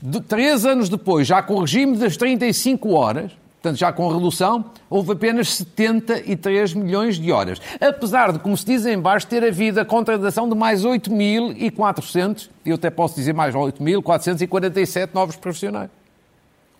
De, 0.00 0.20
três 0.20 0.66
anos 0.66 0.88
depois, 0.88 1.26
já 1.26 1.40
com 1.40 1.54
o 1.54 1.60
regime 1.60 1.96
das 1.96 2.16
35 2.16 2.90
horas, 2.90 3.32
portanto 3.60 3.76
já 3.76 3.92
com 3.92 4.08
redução, 4.08 4.64
houve 4.88 5.12
apenas 5.12 5.54
73 5.54 6.74
milhões 6.74 7.18
de 7.18 7.30
horas. 7.32 7.60
Apesar 7.80 8.32
de, 8.32 8.38
como 8.38 8.56
se 8.56 8.64
diz 8.64 8.86
em 8.86 8.98
baixo, 8.98 9.26
ter 9.26 9.44
havido 9.44 9.80
a 9.80 9.84
contratação 9.84 10.48
de 10.48 10.54
mais 10.54 10.84
8.400, 10.84 12.48
e 12.64 12.70
eu 12.70 12.76
até 12.76 12.88
posso 12.88 13.16
dizer 13.16 13.34
mais 13.34 13.54
8.447 13.54 15.10
novos 15.12 15.36
profissionais. 15.36 15.90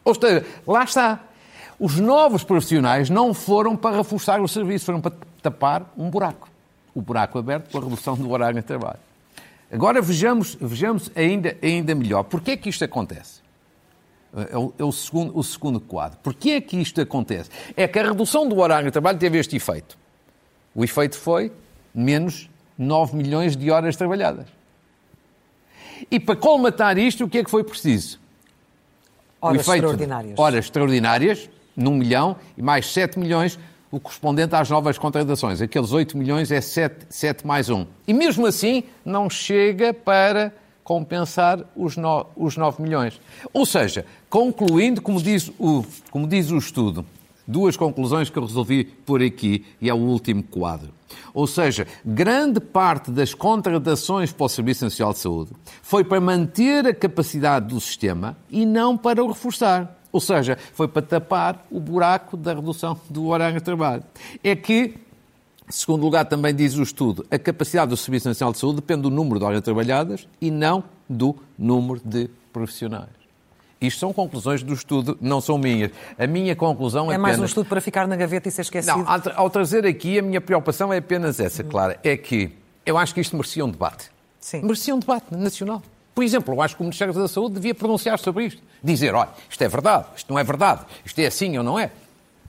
Ou 0.04 0.14
seja, 0.14 0.44
lá 0.66 0.85
está. 0.85 1.20
Os 1.78 1.99
novos 1.99 2.42
profissionais 2.42 3.11
não 3.11 3.35
foram 3.35 3.76
para 3.76 3.97
reforçar 3.97 4.40
o 4.40 4.49
serviço, 4.49 4.87
foram 4.87 5.00
para 5.00 5.12
tapar 5.42 5.92
um 5.97 6.08
buraco. 6.08 6.49
O 6.94 7.02
buraco 7.02 7.38
aberto 7.38 7.70
pela 7.70 7.85
redução 7.85 8.16
do 8.16 8.30
horário 8.30 8.56
de 8.56 8.66
trabalho. 8.66 8.99
Agora 9.70 10.00
vejamos, 10.00 10.56
vejamos 10.61 11.11
ainda, 11.14 11.56
ainda 11.62 11.94
melhor. 11.94 12.25
Porquê 12.25 12.52
é 12.52 12.56
que 12.56 12.68
isto 12.68 12.85
acontece? 12.85 13.47
É 14.50 14.58
o, 14.58 14.73
é 14.78 14.85
o 14.85 14.92
segundo, 14.92 15.38
o 15.38 15.42
segundo 15.42 15.80
quadro. 15.80 16.18
Porquê 16.23 16.50
é 16.50 16.61
que 16.61 16.76
isto 16.76 17.00
acontece? 17.00 17.50
É 17.76 17.88
que 17.88 17.99
a 17.99 18.02
redução 18.02 18.47
do 18.49 18.58
horário 18.58 18.87
de 18.87 18.92
trabalho 18.92 19.18
teve 19.18 19.38
este 19.38 19.56
efeito. 19.56 19.97
O 20.75 20.85
efeito 20.85 21.18
foi 21.18 21.50
menos 21.94 22.49
9 22.76 23.16
milhões 23.16 23.56
de 23.56 23.70
horas 23.70 23.97
trabalhadas. 23.97 24.47
E 26.11 26.20
para 26.20 26.37
colmatar 26.37 26.97
isto, 26.99 27.25
o 27.25 27.28
que 27.28 27.38
é 27.38 27.44
que 27.44 27.50
foi 27.50 27.64
preciso? 27.64 28.20
Horas 29.40 29.62
efeito 29.62 29.76
extraordinárias. 29.76 30.38
Horas 30.38 30.64
extraordinárias, 30.64 31.50
num 31.76 31.97
milhão, 31.97 32.37
e 32.56 32.62
mais 32.62 32.92
7 32.92 33.18
milhões, 33.18 33.58
o 33.90 33.99
correspondente 33.99 34.54
às 34.54 34.68
novas 34.68 34.99
contratações. 34.99 35.62
Aqueles 35.62 35.92
8 35.92 36.16
milhões 36.16 36.52
é 36.52 36.61
7, 36.61 37.06
7 37.08 37.47
mais 37.47 37.68
1. 37.68 37.87
E 38.06 38.12
mesmo 38.12 38.47
assim, 38.47 38.85
não 39.04 39.30
chega 39.30 39.94
para 39.94 40.52
compensar 40.88 41.62
os, 41.76 41.99
no, 41.99 42.25
os 42.35 42.57
9 42.57 42.83
milhões. 42.83 43.21
Ou 43.52 43.66
seja, 43.66 44.07
concluindo, 44.30 45.02
como 45.02 45.21
diz, 45.21 45.52
o, 45.59 45.85
como 46.11 46.26
diz 46.26 46.50
o 46.50 46.57
estudo, 46.57 47.04
duas 47.47 47.76
conclusões 47.76 48.30
que 48.30 48.38
eu 48.38 48.47
resolvi 48.47 48.85
por 48.85 49.23
aqui, 49.23 49.66
e 49.83 49.90
é 49.90 49.92
o 49.92 49.99
último 49.99 50.42
quadro. 50.42 50.88
Ou 51.35 51.47
seja, 51.47 51.87
grande 52.02 52.59
parte 52.59 53.11
das 53.11 53.35
contratações 53.35 54.33
para 54.33 54.47
o 54.47 54.49
Serviço 54.49 54.85
Nacional 54.85 55.12
de 55.12 55.18
Saúde 55.18 55.50
foi 55.83 56.04
para 56.04 56.23
manter 56.23 56.87
a 56.87 56.95
capacidade 56.95 57.66
do 57.66 57.78
sistema 57.83 58.35
e 58.49 58.64
não 58.64 58.97
para 58.97 59.23
o 59.23 59.28
reforçar. 59.28 59.95
Ou 60.11 60.23
seja, 60.23 60.57
foi 60.73 60.88
para 60.88 61.02
tapar 61.02 61.66
o 61.71 61.78
buraco 61.78 62.35
da 62.35 62.54
redução 62.54 62.99
do 63.11 63.26
horário 63.26 63.57
de 63.57 63.62
trabalho. 63.62 64.02
É 64.42 64.57
que, 64.57 64.95
segundo 65.68 66.02
lugar, 66.02 66.25
também 66.25 66.54
diz 66.54 66.76
o 66.76 66.82
estudo, 66.82 67.26
a 67.30 67.38
capacidade 67.38 67.90
do 67.90 67.96
Serviço 67.96 68.28
Nacional 68.28 68.52
de 68.52 68.58
Saúde 68.58 68.76
depende 68.76 69.02
do 69.02 69.10
número 69.10 69.38
de 69.38 69.44
horas 69.44 69.60
trabalhadas 69.60 70.28
e 70.40 70.50
não 70.50 70.84
do 71.08 71.37
número 71.58 72.00
de 72.04 72.28
profissionais. 72.52 73.18
Isto 73.80 74.00
são 74.00 74.12
conclusões 74.12 74.62
do 74.62 74.75
estudo, 74.75 75.16
não 75.20 75.40
são 75.40 75.56
minhas. 75.56 75.92
A 76.18 76.26
minha 76.26 76.56
conclusão 76.56 77.12
é, 77.12 77.14
É 77.14 77.18
mais 77.18 77.34
um 77.34 77.38
apenas... 77.38 77.50
estudo 77.50 77.68
para 77.68 77.80
ficar 77.80 78.08
na 78.08 78.16
gaveta 78.16 78.48
e 78.48 78.52
ser 78.52 78.62
esquecido. 78.62 78.98
Não, 78.98 79.06
ao 79.37 79.48
trazer 79.48 79.87
aqui, 79.87 80.18
a 80.18 80.22
minha 80.22 80.40
preocupação 80.40 80.92
é 80.92 80.98
apenas 80.98 81.38
essa, 81.38 81.62
Clara. 81.62 81.98
É 82.02 82.16
que 82.16 82.50
eu 82.84 82.98
acho 82.98 83.14
que 83.14 83.20
isto 83.20 83.37
merecia 83.37 83.64
um 83.64 83.70
debate. 83.70 84.10
Sim. 84.40 84.62
Merecia 84.62 84.94
um 84.94 84.98
debate 84.98 85.26
nacional. 85.30 85.82
Por 86.12 86.25
exemplo, 86.25 86.52
eu 86.52 86.60
acho 86.60 86.75
que 86.75 86.82
o 86.82 86.84
Ministério 86.84 87.14
da 87.14 87.28
Saúde 87.28 87.54
devia 87.54 87.72
pronunciar 87.72 88.18
sobre 88.18 88.46
isto. 88.46 88.60
Dizer, 88.82 89.14
olha, 89.14 89.28
isto 89.48 89.62
é 89.62 89.68
verdade, 89.68 90.06
isto 90.16 90.32
não 90.32 90.38
é 90.38 90.42
verdade, 90.42 90.84
isto 91.04 91.16
é 91.20 91.26
assim 91.26 91.56
ou 91.56 91.62
não 91.62 91.78
é. 91.78 91.92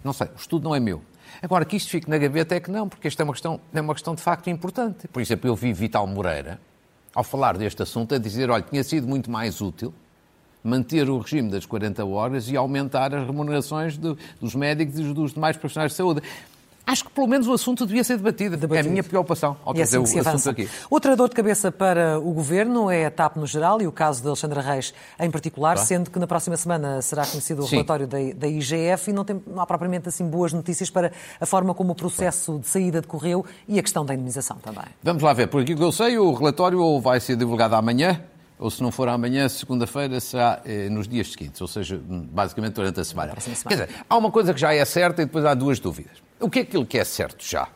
Não 0.03 0.13
sei, 0.13 0.27
o 0.27 0.39
estudo 0.39 0.63
não 0.63 0.75
é 0.75 0.79
meu. 0.79 1.03
Agora, 1.41 1.65
que 1.65 1.75
isto 1.77 1.89
fique 1.89 2.09
na 2.09 2.17
gaveta 2.17 2.55
é 2.55 2.59
que 2.59 2.69
não, 2.71 2.87
porque 2.89 3.07
esta 3.07 3.21
é 3.21 3.25
uma 3.25 3.33
questão, 3.33 3.59
é 3.73 3.81
uma 3.81 3.93
questão 3.93 4.15
de 4.15 4.21
facto 4.21 4.49
importante. 4.49 5.07
Por 5.07 5.21
exemplo, 5.21 5.49
eu 5.49 5.55
vi 5.55 5.71
Vital 5.73 6.05
Moreira, 6.07 6.59
ao 7.13 7.23
falar 7.23 7.57
deste 7.57 7.81
assunto, 7.81 8.13
a 8.15 8.17
dizer, 8.17 8.49
olha, 8.49 8.63
tinha 8.63 8.83
sido 8.83 9.07
muito 9.07 9.29
mais 9.31 9.61
útil 9.61 9.93
manter 10.63 11.09
o 11.09 11.17
regime 11.19 11.49
das 11.49 11.65
40 11.65 12.05
horas 12.05 12.49
e 12.49 12.57
aumentar 12.57 13.15
as 13.15 13.25
remunerações 13.25 13.97
do- 13.97 14.17
dos 14.41 14.53
médicos 14.55 14.99
e 14.99 15.13
dos 15.13 15.33
demais 15.33 15.55
profissionais 15.55 15.91
de 15.93 15.97
saúde. 15.97 16.21
Acho 16.89 17.03
que 17.03 17.11
pelo 17.11 17.27
menos 17.27 17.47
o 17.47 17.53
assunto 17.53 17.85
devia 17.85 18.03
ser 18.03 18.17
debatido. 18.17 18.55
É 18.55 18.57
a 18.57 18.59
Debatido. 18.61 18.89
minha 18.89 19.03
preocupação 19.03 19.55
ao 19.63 19.73
é 19.73 19.75
trazer 19.75 19.97
assim 19.99 20.17
o 20.17 20.21
assunto 20.21 20.27
avança. 20.27 20.49
aqui. 20.49 20.67
Outra 20.89 21.15
dor 21.15 21.29
de 21.29 21.35
cabeça 21.35 21.71
para 21.71 22.17
o 22.17 22.31
Governo 22.33 22.89
é 22.89 23.05
a 23.05 23.11
TAP 23.11 23.35
no 23.37 23.45
geral 23.45 23.79
e 23.79 23.85
o 23.85 23.91
caso 23.91 24.23
de 24.23 24.27
Alexandra 24.27 24.59
Reis 24.59 24.91
em 25.19 25.29
particular, 25.29 25.77
sendo 25.77 26.09
que 26.09 26.17
na 26.17 26.25
próxima 26.25 26.57
semana 26.57 26.99
será 27.03 27.27
conhecido 27.27 27.61
o 27.61 27.67
Sim. 27.67 27.75
relatório 27.75 28.07
da, 28.07 28.17
da 28.35 28.47
IGF 28.47 29.11
e 29.11 29.13
não, 29.13 29.23
tem, 29.23 29.39
não 29.45 29.61
há 29.61 29.67
propriamente 29.67 30.09
assim 30.09 30.27
boas 30.27 30.51
notícias 30.51 30.89
para 30.89 31.11
a 31.39 31.45
forma 31.45 31.75
como 31.75 31.91
o 31.91 31.95
processo 31.95 32.57
de 32.57 32.67
saída 32.67 33.01
decorreu 33.01 33.45
e 33.67 33.77
a 33.77 33.83
questão 33.83 34.03
da 34.03 34.15
indemnização 34.15 34.57
também. 34.57 34.85
Vamos 35.03 35.21
lá 35.21 35.31
ver. 35.31 35.45
Por 35.47 35.61
aquilo 35.61 35.77
que 35.77 35.85
eu 35.85 35.91
sei, 35.91 36.17
o 36.17 36.33
relatório 36.33 36.79
ou 36.81 36.99
vai 36.99 37.19
ser 37.19 37.35
divulgado 37.35 37.75
amanhã, 37.75 38.19
ou 38.57 38.71
se 38.71 38.81
não 38.81 38.91
for 38.91 39.07
amanhã, 39.09 39.47
segunda-feira, 39.47 40.19
será 40.19 40.59
eh, 40.65 40.89
nos 40.89 41.07
dias 41.07 41.31
seguintes, 41.33 41.61
ou 41.61 41.67
seja, 41.67 42.01
basicamente 42.03 42.73
durante 42.73 42.99
a 42.99 43.03
semana. 43.05 43.33
Quer 43.35 43.69
dizer, 43.69 43.89
há 44.09 44.17
uma 44.17 44.31
coisa 44.31 44.55
que 44.55 44.59
já 44.59 44.73
é 44.73 44.83
certa 44.85 45.21
e 45.21 45.25
depois 45.25 45.45
há 45.45 45.53
duas 45.53 45.79
dúvidas. 45.79 46.27
O 46.39 46.49
que 46.49 46.59
é 46.59 46.61
aquilo 46.63 46.85
que 46.85 46.97
é 46.97 47.03
certo 47.03 47.43
já? 47.45 47.67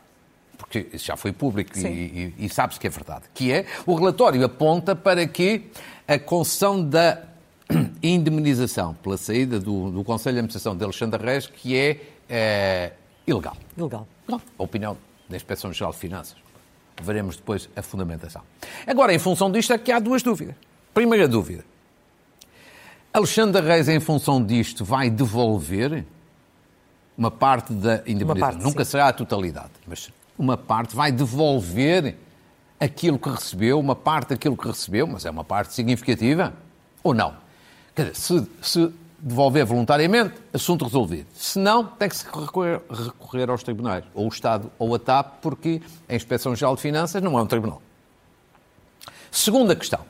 Porque 0.57 0.87
isso 0.93 1.05
já 1.05 1.17
foi 1.17 1.31
público 1.31 1.77
e, 1.77 1.83
e- 1.85 2.45
e 2.45 2.49
sabe-se 2.49 2.79
que 2.79 2.87
é 2.87 2.89
verdade. 2.89 3.25
Que 3.33 3.51
é, 3.51 3.65
o 3.85 3.95
relatório 3.95 4.43
aponta 4.45 4.95
para 4.95 5.27
que 5.27 5.69
a 6.07 6.17
concessão 6.17 6.83
da 6.83 7.21
indemnização 8.01 8.93
pela 8.95 9.17
saída 9.17 9.59
do, 9.59 9.91
do 9.91 10.03
Conselho 10.03 10.35
de 10.35 10.39
Administração 10.39 10.75
de 10.75 10.83
Alexandre 10.83 11.23
Reis, 11.23 11.47
que 11.47 11.75
é 11.77 12.01
eh, 12.29 12.91
ilegal. 13.27 13.55
Ilegal. 13.77 14.07
Não, 14.27 14.41
a 14.57 14.63
opinião 14.63 14.97
da 15.29 15.35
Inspeção 15.35 15.71
Geral 15.73 15.91
de 15.91 15.99
Finanças. 15.99 16.35
Veremos 17.01 17.35
depois 17.35 17.67
a 17.75 17.81
fundamentação. 17.81 18.41
Agora, 18.87 19.13
em 19.13 19.19
função 19.19 19.51
disto, 19.51 19.73
é 19.73 19.77
que 19.77 19.91
há 19.91 19.99
duas 19.99 20.21
dúvidas. 20.23 20.55
Primeira 20.93 21.27
dúvida. 21.27 21.65
Alexandre 23.11 23.61
Reis, 23.65 23.87
em 23.89 23.99
função 23.99 24.43
disto, 24.43 24.83
vai 24.85 25.09
devolver 25.09 26.05
uma 27.17 27.31
parte 27.31 27.73
da 27.73 27.97
indemnização. 28.07 28.39
parte, 28.39 28.63
Nunca 28.63 28.83
sim. 28.83 28.91
será 28.91 29.07
a 29.07 29.13
totalidade, 29.13 29.71
mas 29.87 30.11
uma 30.37 30.57
parte 30.57 30.95
vai 30.95 31.11
devolver 31.11 32.15
aquilo 32.79 33.17
que 33.17 33.29
recebeu, 33.29 33.79
uma 33.79 33.95
parte 33.95 34.29
daquilo 34.29 34.57
que 34.57 34.67
recebeu, 34.67 35.07
mas 35.07 35.25
é 35.25 35.29
uma 35.29 35.43
parte 35.43 35.73
significativa, 35.73 36.53
ou 37.03 37.13
não? 37.13 37.35
Quer 37.95 38.11
dizer, 38.11 38.15
se, 38.15 38.49
se 38.61 38.93
devolver 39.19 39.65
voluntariamente, 39.65 40.33
assunto 40.51 40.83
resolvido. 40.83 41.27
Se 41.33 41.57
não, 41.59 41.85
tem 41.85 42.09
que 42.09 42.17
se 42.17 42.25
recorrer, 42.25 42.81
recorrer 42.89 43.49
aos 43.49 43.63
tribunais, 43.63 44.03
ou 44.13 44.25
o 44.25 44.29
Estado 44.29 44.71
ou 44.77 44.93
a 44.93 44.99
TAP, 44.99 45.35
porque 45.41 45.81
a 46.09 46.15
Inspeção 46.15 46.55
Geral 46.55 46.75
de 46.75 46.81
Finanças 46.81 47.21
não 47.21 47.37
é 47.37 47.41
um 47.41 47.47
tribunal. 47.47 47.81
Segunda 49.31 49.75
questão. 49.75 50.01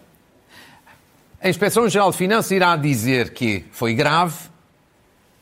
A 1.39 1.49
Inspeção 1.49 1.87
Geral 1.89 2.11
de 2.11 2.17
Finanças 2.17 2.51
irá 2.51 2.75
dizer 2.75 3.33
que 3.33 3.65
foi 3.71 3.93
grave 3.93 4.49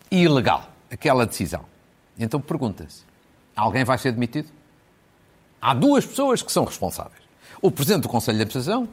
e 0.10 0.24
ilegal 0.24 0.71
aquela 0.92 1.26
decisão. 1.26 1.66
Então 2.20 2.40
pergunta-se: 2.40 3.04
alguém 3.56 3.84
vai 3.84 3.98
ser 3.98 4.12
demitido? 4.12 4.50
há 5.62 5.74
duas 5.74 6.06
pessoas 6.06 6.42
que 6.42 6.52
são 6.52 6.66
responsáveis. 6.66 7.22
O 7.62 7.70
Presidente 7.70 8.04
do 8.04 8.10
Conselho 8.10 8.38
de 8.38 8.44
Administração 8.44 8.90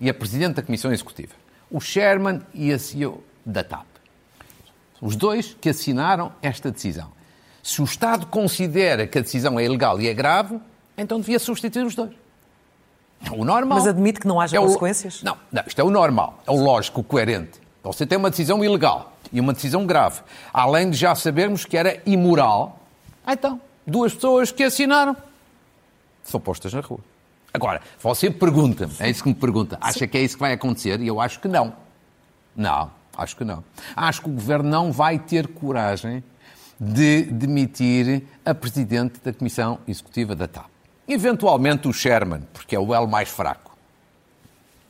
e 0.00 0.08
a 0.08 0.14
Presidente 0.14 0.54
da 0.54 0.62
Comissão 0.62 0.92
Executiva. 0.92 1.34
O 1.70 1.80
Chairman 1.80 2.40
e 2.54 2.72
a 2.72 2.78
CEO 2.78 3.22
da 3.44 3.62
TAP. 3.62 3.86
Os 5.00 5.14
dois 5.14 5.54
que 5.60 5.68
assinaram 5.68 6.32
esta 6.40 6.70
decisão. 6.70 7.12
Se 7.62 7.82
o 7.82 7.84
Estado 7.84 8.26
considera 8.26 9.06
que 9.06 9.18
a 9.18 9.20
decisão 9.20 9.58
é 9.60 9.64
ilegal 9.64 10.00
e 10.00 10.08
é 10.08 10.14
grave, 10.14 10.58
então 10.96 11.20
devia 11.20 11.38
substituir 11.38 11.84
os 11.84 11.94
dois. 11.94 12.12
É 13.24 13.30
o 13.30 13.44
normal. 13.44 13.78
Mas 13.78 13.86
admite 13.86 14.20
que 14.20 14.26
não 14.26 14.40
haja 14.40 14.56
é 14.56 14.60
o... 14.60 14.64
consequências? 14.64 15.22
Não, 15.22 15.36
não, 15.52 15.64
isto 15.66 15.78
é 15.78 15.84
o 15.84 15.90
normal, 15.90 16.42
é 16.46 16.50
o 16.50 16.56
lógico, 16.56 17.00
o 17.00 17.04
coerente. 17.04 17.60
Então, 17.86 17.92
você 17.92 18.04
tem 18.04 18.18
uma 18.18 18.30
decisão 18.30 18.64
ilegal 18.64 19.12
e 19.32 19.38
uma 19.38 19.52
decisão 19.52 19.86
grave, 19.86 20.20
além 20.52 20.90
de 20.90 20.96
já 20.96 21.14
sabermos 21.14 21.64
que 21.64 21.76
era 21.76 22.02
imoral, 22.04 22.80
então, 23.24 23.60
duas 23.86 24.12
pessoas 24.12 24.50
que 24.50 24.64
assinaram 24.64 25.16
são 26.24 26.40
postas 26.40 26.72
na 26.72 26.80
rua. 26.80 26.98
Agora, 27.54 27.80
você 28.00 28.28
pergunta-me, 28.28 28.92
é 28.98 29.08
isso 29.08 29.22
que 29.22 29.28
me 29.28 29.36
pergunta, 29.36 29.78
acha 29.80 30.04
que 30.04 30.18
é 30.18 30.20
isso 30.20 30.34
que 30.34 30.40
vai 30.40 30.52
acontecer? 30.52 31.00
E 31.00 31.06
eu 31.06 31.20
acho 31.20 31.38
que 31.38 31.46
não. 31.46 31.74
Não, 32.56 32.90
acho 33.16 33.36
que 33.36 33.44
não. 33.44 33.62
Acho 33.94 34.22
que 34.22 34.30
o 34.30 34.32
Governo 34.32 34.68
não 34.68 34.90
vai 34.90 35.16
ter 35.20 35.46
coragem 35.46 36.24
de 36.80 37.22
demitir 37.22 38.24
a 38.44 38.52
Presidente 38.52 39.20
da 39.22 39.32
Comissão 39.32 39.78
Executiva 39.86 40.34
da 40.34 40.48
TAP. 40.48 40.66
Eventualmente 41.06 41.86
o 41.86 41.92
Sherman, 41.92 42.42
porque 42.52 42.74
é 42.74 42.80
o 42.80 42.92
elo 42.92 43.06
mais 43.06 43.28
fraco. 43.28 43.76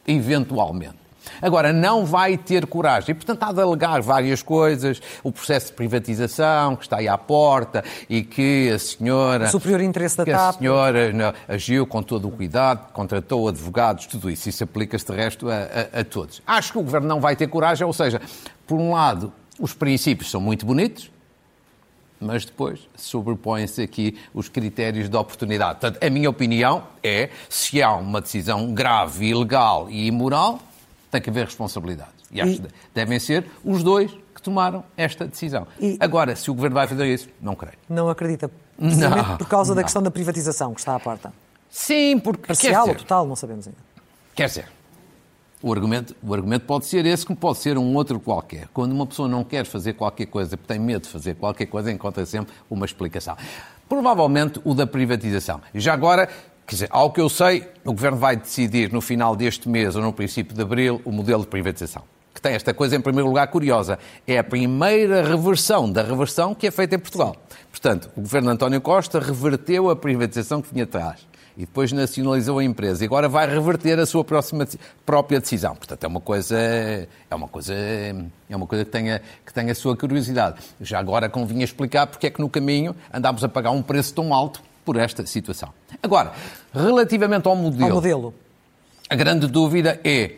Eventualmente. 0.09 1.05
Agora, 1.40 1.73
não 1.73 2.04
vai 2.04 2.37
ter 2.37 2.66
coragem. 2.66 3.11
E, 3.11 3.14
portanto, 3.14 3.42
há 3.42 3.52
de 3.52 3.61
alegar 3.61 4.00
várias 4.02 4.42
coisas. 4.42 5.00
O 5.23 5.30
processo 5.30 5.68
de 5.68 5.73
privatização, 5.73 6.76
que 6.76 6.85
está 6.85 6.99
aí 6.99 7.09
à 7.09 7.18
porta, 7.18 7.85
e 8.09 8.23
que 8.23 8.71
a 8.71 8.78
senhora... 8.78 9.47
O 9.47 9.50
superior 9.50 9.80
interesse 9.80 10.16
da 10.16 10.25
que 10.25 10.30
TAP. 10.30 10.56
a 10.56 10.59
senhora 10.59 11.12
não, 11.12 11.33
agiu 11.49 11.87
com 11.87 12.02
todo 12.02 12.28
o 12.28 12.30
cuidado, 12.30 12.92
contratou 12.92 13.49
advogados, 13.49 14.06
tudo 14.06 14.30
isso. 14.30 14.49
Isso 14.49 14.64
aplica-se, 14.64 15.06
de 15.06 15.12
resto, 15.12 15.49
a, 15.50 15.54
a, 15.54 16.00
a 16.00 16.04
todos. 16.04 16.42
Acho 16.47 16.73
que 16.73 16.78
o 16.78 16.83
Governo 16.83 17.09
não 17.09 17.21
vai 17.21 17.37
ter 17.37 17.47
coragem, 17.49 17.87
ou 17.87 17.92
seja, 17.92 18.21
por 18.66 18.78
um 18.78 18.92
lado, 18.92 19.33
os 19.59 19.73
princípios 19.73 20.30
são 20.30 20.40
muito 20.40 20.66
bonitos, 20.66 21.11
mas 22.21 22.45
depois 22.45 22.80
sobrepõem-se 22.97 23.83
aqui 23.83 24.18
os 24.33 24.49
critérios 24.49 25.09
de 25.09 25.16
oportunidade. 25.16 25.80
Portanto, 25.80 26.02
a 26.02 26.11
minha 26.11 26.30
opinião 26.30 26.85
é, 27.02 27.30
se 27.49 27.83
há 27.83 27.92
uma 27.95 28.21
decisão 28.21 28.73
grave, 28.73 29.26
ilegal 29.26 29.88
e 29.90 30.06
imoral, 30.06 30.61
tem 31.16 31.23
que 31.23 31.30
haver 31.30 31.46
responsabilidade. 31.46 32.11
E 32.30 32.40
acho 32.40 32.61
que 32.61 32.68
devem 32.94 33.18
ser 33.18 33.46
os 33.64 33.82
dois 33.82 34.11
que 34.35 34.42
tomaram 34.42 34.85
esta 34.96 35.26
decisão. 35.26 35.66
E- 35.80 35.96
Agora, 35.99 36.37
se 36.37 36.50
o 36.50 36.54
Governo 36.54 36.75
vai 36.75 36.87
fazer 36.87 37.06
isso, 37.06 37.28
não 37.40 37.54
creio. 37.54 37.76
Não 37.88 38.08
acredita? 38.11 38.50
Precisamente 38.76 39.28
Não, 39.28 39.37
por 39.38 39.49
causa 39.49 39.75
da 39.75 39.80
não. 39.80 39.85
questão 39.85 40.02
da 40.02 40.11
privatização 40.11 40.75
que 40.75 40.80
está 40.80 40.94
à 40.94 41.00
porta. 41.00 41.32
Sim, 41.70 42.18
porque... 42.18 42.46
Parcial 42.46 42.88
ou 42.88 42.94
total, 42.94 43.26
não 43.26 43.35
sabemos 43.35 43.66
ainda. 43.66 43.78
Quer 44.35 44.46
dizer, 44.49 44.68
o 45.62 45.73
argumento, 45.73 46.14
o 46.23 46.35
argumento 46.35 46.66
pode 46.66 46.85
ser 46.85 47.06
esse, 47.06 47.25
como 47.25 47.38
pode 47.38 47.58
ser 47.58 47.78
um 47.78 47.94
outro 47.94 48.20
qualquer. 48.20 48.68
Quando 48.75 48.92
uma 48.92 49.06
pessoa 49.06 49.26
não 49.28 49.42
quer 49.42 49.64
fazer 49.64 49.94
qualquer 49.94 50.26
coisa, 50.26 50.56
porque 50.56 50.73
tem 50.73 50.78
medo 50.80 51.02
de 51.04 51.08
fazer 51.08 51.35
qualquer 51.37 51.66
coisa, 51.66 51.90
encontra 51.90 52.26
sempre 52.26 52.52
uma 52.68 52.85
explicação. 52.85 53.37
Provavelmente 53.88 54.61
o 54.64 54.75
da 54.75 54.87
privatização. 54.87 55.61
Já 55.75 55.94
agora, 55.94 56.28
quer 56.66 56.75
dizer, 56.75 56.88
ao 56.90 57.12
que 57.12 57.20
eu 57.20 57.28
sei, 57.28 57.68
o 57.85 57.92
Governo 57.92 58.18
vai 58.18 58.37
decidir 58.37 58.92
no 58.92 59.00
final 59.00 59.37
deste 59.37 59.68
mês 59.68 59.94
ou 59.94 60.02
no 60.02 60.12
princípio 60.12 60.54
de 60.54 60.62
abril 60.62 61.00
o 61.04 61.12
modelo 61.12 61.42
de 61.42 61.49
privatização. 61.49 62.02
Que 62.35 62.42
tem 62.42 62.54
esta 62.54 62.75
coisa, 62.75 62.96
em 62.96 63.00
primeiro 63.00 63.28
lugar, 63.28 63.46
curiosa. 63.46 63.99
É 64.26 64.38
a 64.38 64.44
primeira 64.44 65.23
reversão 65.23 65.90
da 65.90 66.02
reversão 66.02 66.54
que 66.54 66.66
é 66.66 66.70
feita 66.70 66.96
em 66.96 66.99
Portugal. 66.99 67.37
Portanto, 67.70 68.11
o 68.16 68.20
Governo 68.20 68.49
de 68.49 68.54
António 68.54 68.80
Costa 68.80 69.18
reverteu 69.20 69.88
a 69.88 69.96
privatização 69.96 70.61
que 70.61 70.73
vinha 70.73 70.85
atrás 70.85 71.26
e 71.56 71.61
depois 71.61 71.91
nacionalizou 71.91 72.58
a 72.58 72.64
empresa 72.64 73.02
e 73.02 73.06
agora 73.06 73.28
vai 73.28 73.49
reverter 73.49 73.99
a 73.99 74.04
sua 74.04 74.23
próxima, 74.23 74.69
própria 75.06 75.41
decisão. 75.41 75.75
Portanto, 75.75 76.04
é 76.04 76.06
uma 76.06 76.21
coisa, 76.21 76.58
é 76.58 77.34
uma 77.34 77.49
coisa, 77.49 77.75
é 77.75 78.54
uma 78.56 78.67
coisa 78.67 78.84
que 78.84 78.91
tenha, 78.91 79.23
que 79.45 79.54
tenha 79.54 79.73
a 79.73 79.75
sua 79.75 79.97
curiosidade. 79.97 80.60
Já 80.80 80.99
agora 80.99 81.28
convinha 81.28 81.64
explicar 81.64 82.06
porque 82.06 82.26
é 82.26 82.30
que 82.30 82.41
no 82.41 82.50
caminho 82.50 82.95
andámos 83.12 83.43
a 83.43 83.49
pagar 83.49 83.71
um 83.71 83.82
preço 83.82 84.12
tão 84.12 84.34
alto 84.34 84.62
por 84.84 84.97
esta 84.97 85.25
situação. 85.26 85.73
Agora, 86.02 86.32
relativamente 86.73 87.47
ao 87.49 87.56
modelo, 87.56 87.85
Ao 87.89 87.95
modelo. 87.95 88.35
a 89.09 89.15
grande 89.15 89.47
dúvida 89.47 90.00
é: 90.04 90.32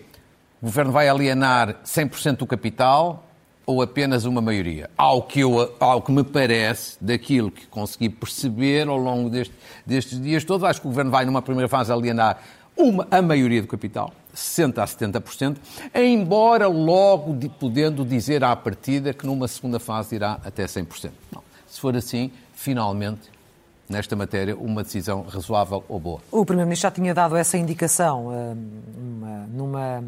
o 0.63 0.67
governo 0.67 0.93
vai 0.93 1.09
alienar 1.09 1.77
100% 1.85 2.37
do 2.39 2.47
capital 2.47 3.25
ou 3.67 3.83
apenas 3.83 4.25
uma 4.25 4.41
maioria? 4.41 4.89
Ao 4.97 5.23
que, 5.23 5.41
eu, 5.41 5.75
ao 5.79 6.01
que 6.03 6.11
me 6.13 6.25
parece, 6.25 6.97
daquilo 7.01 7.51
que 7.51 7.67
consegui 7.67 8.09
perceber 8.09 8.89
ao 8.89 8.97
longo 8.97 9.29
deste- 9.29 9.55
destes 9.85 10.21
dias 10.21 10.43
todos, 10.45 10.65
acho 10.65 10.81
que 10.81 10.87
o 10.87 10.91
governo 10.91 11.11
vai, 11.11 11.25
numa 11.25 11.43
primeira 11.43 11.69
fase, 11.69 11.93
alienar 11.93 12.39
uma, 12.77 13.07
a 13.11 13.21
maioria 13.21 13.61
do 13.61 13.69
capital, 13.69 14.13
60% 14.35 14.79
a 14.79 14.87
70%, 14.87 15.57
embora 15.95 16.67
logo 16.69 17.35
de- 17.35 17.49
podendo 17.49 18.05
dizer 18.05 18.43
à 18.45 18.55
partida 18.57 19.13
que 19.13 19.27
numa 19.27 19.49
segunda 19.49 19.79
fase 19.81 20.15
irá 20.15 20.39
até 20.45 20.65
100%. 20.67 21.11
Bom, 21.33 21.43
se 21.67 21.79
for 21.81 21.95
assim, 21.97 22.31
finalmente, 22.55 23.23
nesta 23.89 24.15
matéria, 24.15 24.57
uma 24.57 24.83
decisão 24.83 25.23
razoável 25.23 25.85
ou 25.89 25.99
boa. 25.99 26.21
O 26.31 26.45
Primeiro-Ministro 26.45 26.89
já 26.89 26.91
tinha 26.91 27.15
dado 27.15 27.37
essa 27.37 27.57
indicação 27.57 28.29
hum, 28.29 29.47
numa, 29.53 30.05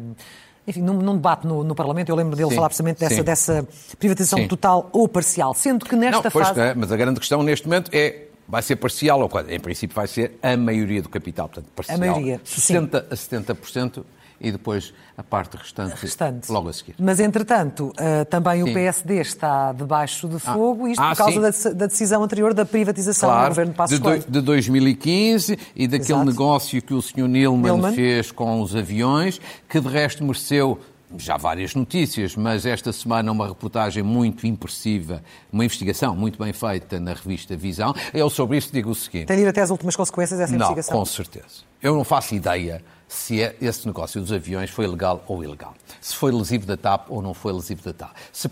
enfim, 0.67 0.81
num, 0.81 0.93
num 0.93 1.15
debate 1.15 1.47
no, 1.47 1.63
no 1.63 1.75
Parlamento. 1.75 2.09
Eu 2.09 2.15
lembro 2.15 2.35
dele 2.35 2.49
Sim, 2.49 2.55
falar 2.55 2.69
precisamente 2.69 2.99
dessa, 2.99 3.15
sim. 3.15 3.23
dessa 3.23 3.67
privatização 3.97 4.39
Sim. 4.39 4.47
total 4.47 4.89
ou 4.91 5.07
parcial, 5.07 5.53
sendo 5.53 5.85
que 5.85 5.95
nesta 5.95 6.23
Não, 6.23 6.31
pois, 6.31 6.47
fase. 6.47 6.59
é, 6.59 6.73
mas 6.75 6.91
a 6.91 6.97
grande 6.97 7.19
questão 7.19 7.41
neste 7.43 7.67
momento 7.67 7.89
é 7.93 8.27
vai 8.47 8.61
ser 8.61 8.75
parcial 8.75 9.21
ou 9.21 9.29
qual? 9.29 9.49
Em 9.49 9.59
princípio 9.59 9.95
vai 9.95 10.07
ser 10.07 10.37
a 10.43 10.55
maioria 10.57 11.01
do 11.01 11.09
capital, 11.09 11.47
portanto 11.47 11.71
parcial. 11.75 11.97
maioria, 11.97 12.41
60 12.43 13.07
a 13.09 13.15
70% 13.15 14.03
e 14.41 14.51
depois 14.51 14.93
a 15.17 15.23
parte 15.23 15.55
restante, 15.55 15.93
restante. 16.01 16.51
logo 16.51 16.67
a 16.69 16.73
seguir. 16.73 16.95
Mas, 16.99 17.19
entretanto, 17.19 17.93
ah, 17.97 18.25
também 18.25 18.63
o 18.63 18.67
Sim. 18.67 18.73
PSD 18.73 19.21
está 19.21 19.71
debaixo 19.71 20.27
de 20.27 20.39
fogo, 20.39 20.87
isto 20.87 20.99
Ah, 21.01 21.09
por 21.11 21.17
causa 21.17 21.51
sim. 21.51 21.73
da, 21.75 21.85
decisão 21.87 22.23
anterior 22.23 22.53
da 22.53 22.65
privatização 22.65 23.29
do 23.29 23.33
Claro, 23.33 23.49
governo 23.49 23.71
de 23.71 23.77
Passos 23.77 23.97
de, 23.97 24.03
Coelho. 24.03 24.23
de 24.27 24.41
2015 24.41 25.57
e 25.75 25.87
daquele 25.87 26.11
Exato. 26.13 26.25
negócio 26.25 26.81
que 26.81 26.93
o 26.93 27.01
Sr. 27.01 27.27
Nilman, 27.27 27.71
Nilman. 27.73 27.93
fez 27.93 28.31
com 28.31 28.61
os 28.61 28.75
aviões, 28.75 29.39
que 29.69 29.79
de 29.79 29.87
resto 29.87 30.23
mereceu 30.23 30.79
já 31.17 31.35
várias 31.35 31.75
notícias, 31.75 32.37
mas 32.37 32.65
esta 32.65 32.93
semana 32.93 33.31
uma 33.33 33.45
reportagem 33.47 34.01
muito 34.01 34.47
impressiva, 34.47 35.21
uma 35.51 35.65
investigação 35.65 36.15
muito 36.15 36.41
bem 36.41 36.53
feita 36.53 37.01
na 37.01 37.13
revista 37.13 37.53
Visão. 37.57 37.93
Eu 38.13 38.29
sobre 38.29 38.57
isso 38.57 38.71
digo 38.71 38.89
o 38.91 38.95
seguinte. 38.95 39.25
Tem 39.25 39.35
de 39.35 39.43
ir 39.43 39.47
até 39.47 39.59
às 39.61 39.69
últimas 39.69 39.93
consequências 39.95 40.39
dessa 40.39 40.53
Não, 40.53 40.59
investigação. 40.71 40.97
com 40.97 41.03
certeza. 41.05 41.47
Eu 41.81 41.95
não 41.95 42.05
faço 42.05 42.33
ideia 42.33 42.81
se 43.11 43.41
é- 43.41 43.55
esse 43.61 43.85
negócio 43.85 44.21
dos 44.21 44.31
aviões 44.31 44.69
foi 44.69 44.87
legal 44.87 45.21
ou 45.27 45.43
ilegal. 45.43 45.73
Se 45.99 46.15
foi 46.15 46.31
lesivo 46.31 46.65
da 46.65 46.77
TAP 46.77 47.09
ou 47.09 47.21
não 47.21 47.33
foi 47.33 47.51
lesivo 47.51 47.83
da 47.83 47.91
TAP. 47.91 48.15
Se, 48.31 48.49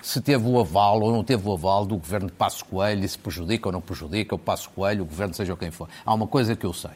se 0.00 0.20
teve 0.20 0.48
o 0.48 0.60
aval 0.60 1.00
ou 1.02 1.10
não 1.10 1.24
teve 1.24 1.46
o 1.48 1.52
aval 1.52 1.84
do 1.84 1.96
governo 1.96 2.28
de 2.28 2.32
Passos 2.32 2.62
Coelho, 2.62 3.04
e 3.04 3.08
se 3.08 3.18
prejudica 3.18 3.68
ou 3.68 3.72
não 3.72 3.80
prejudica 3.80 4.32
o 4.32 4.38
Passos 4.38 4.68
Coelho, 4.68 5.02
o 5.02 5.04
governo 5.06 5.34
seja 5.34 5.56
quem 5.56 5.72
for. 5.72 5.88
Há 6.06 6.14
uma 6.14 6.28
coisa 6.28 6.54
que 6.54 6.64
eu 6.64 6.72
sei. 6.72 6.92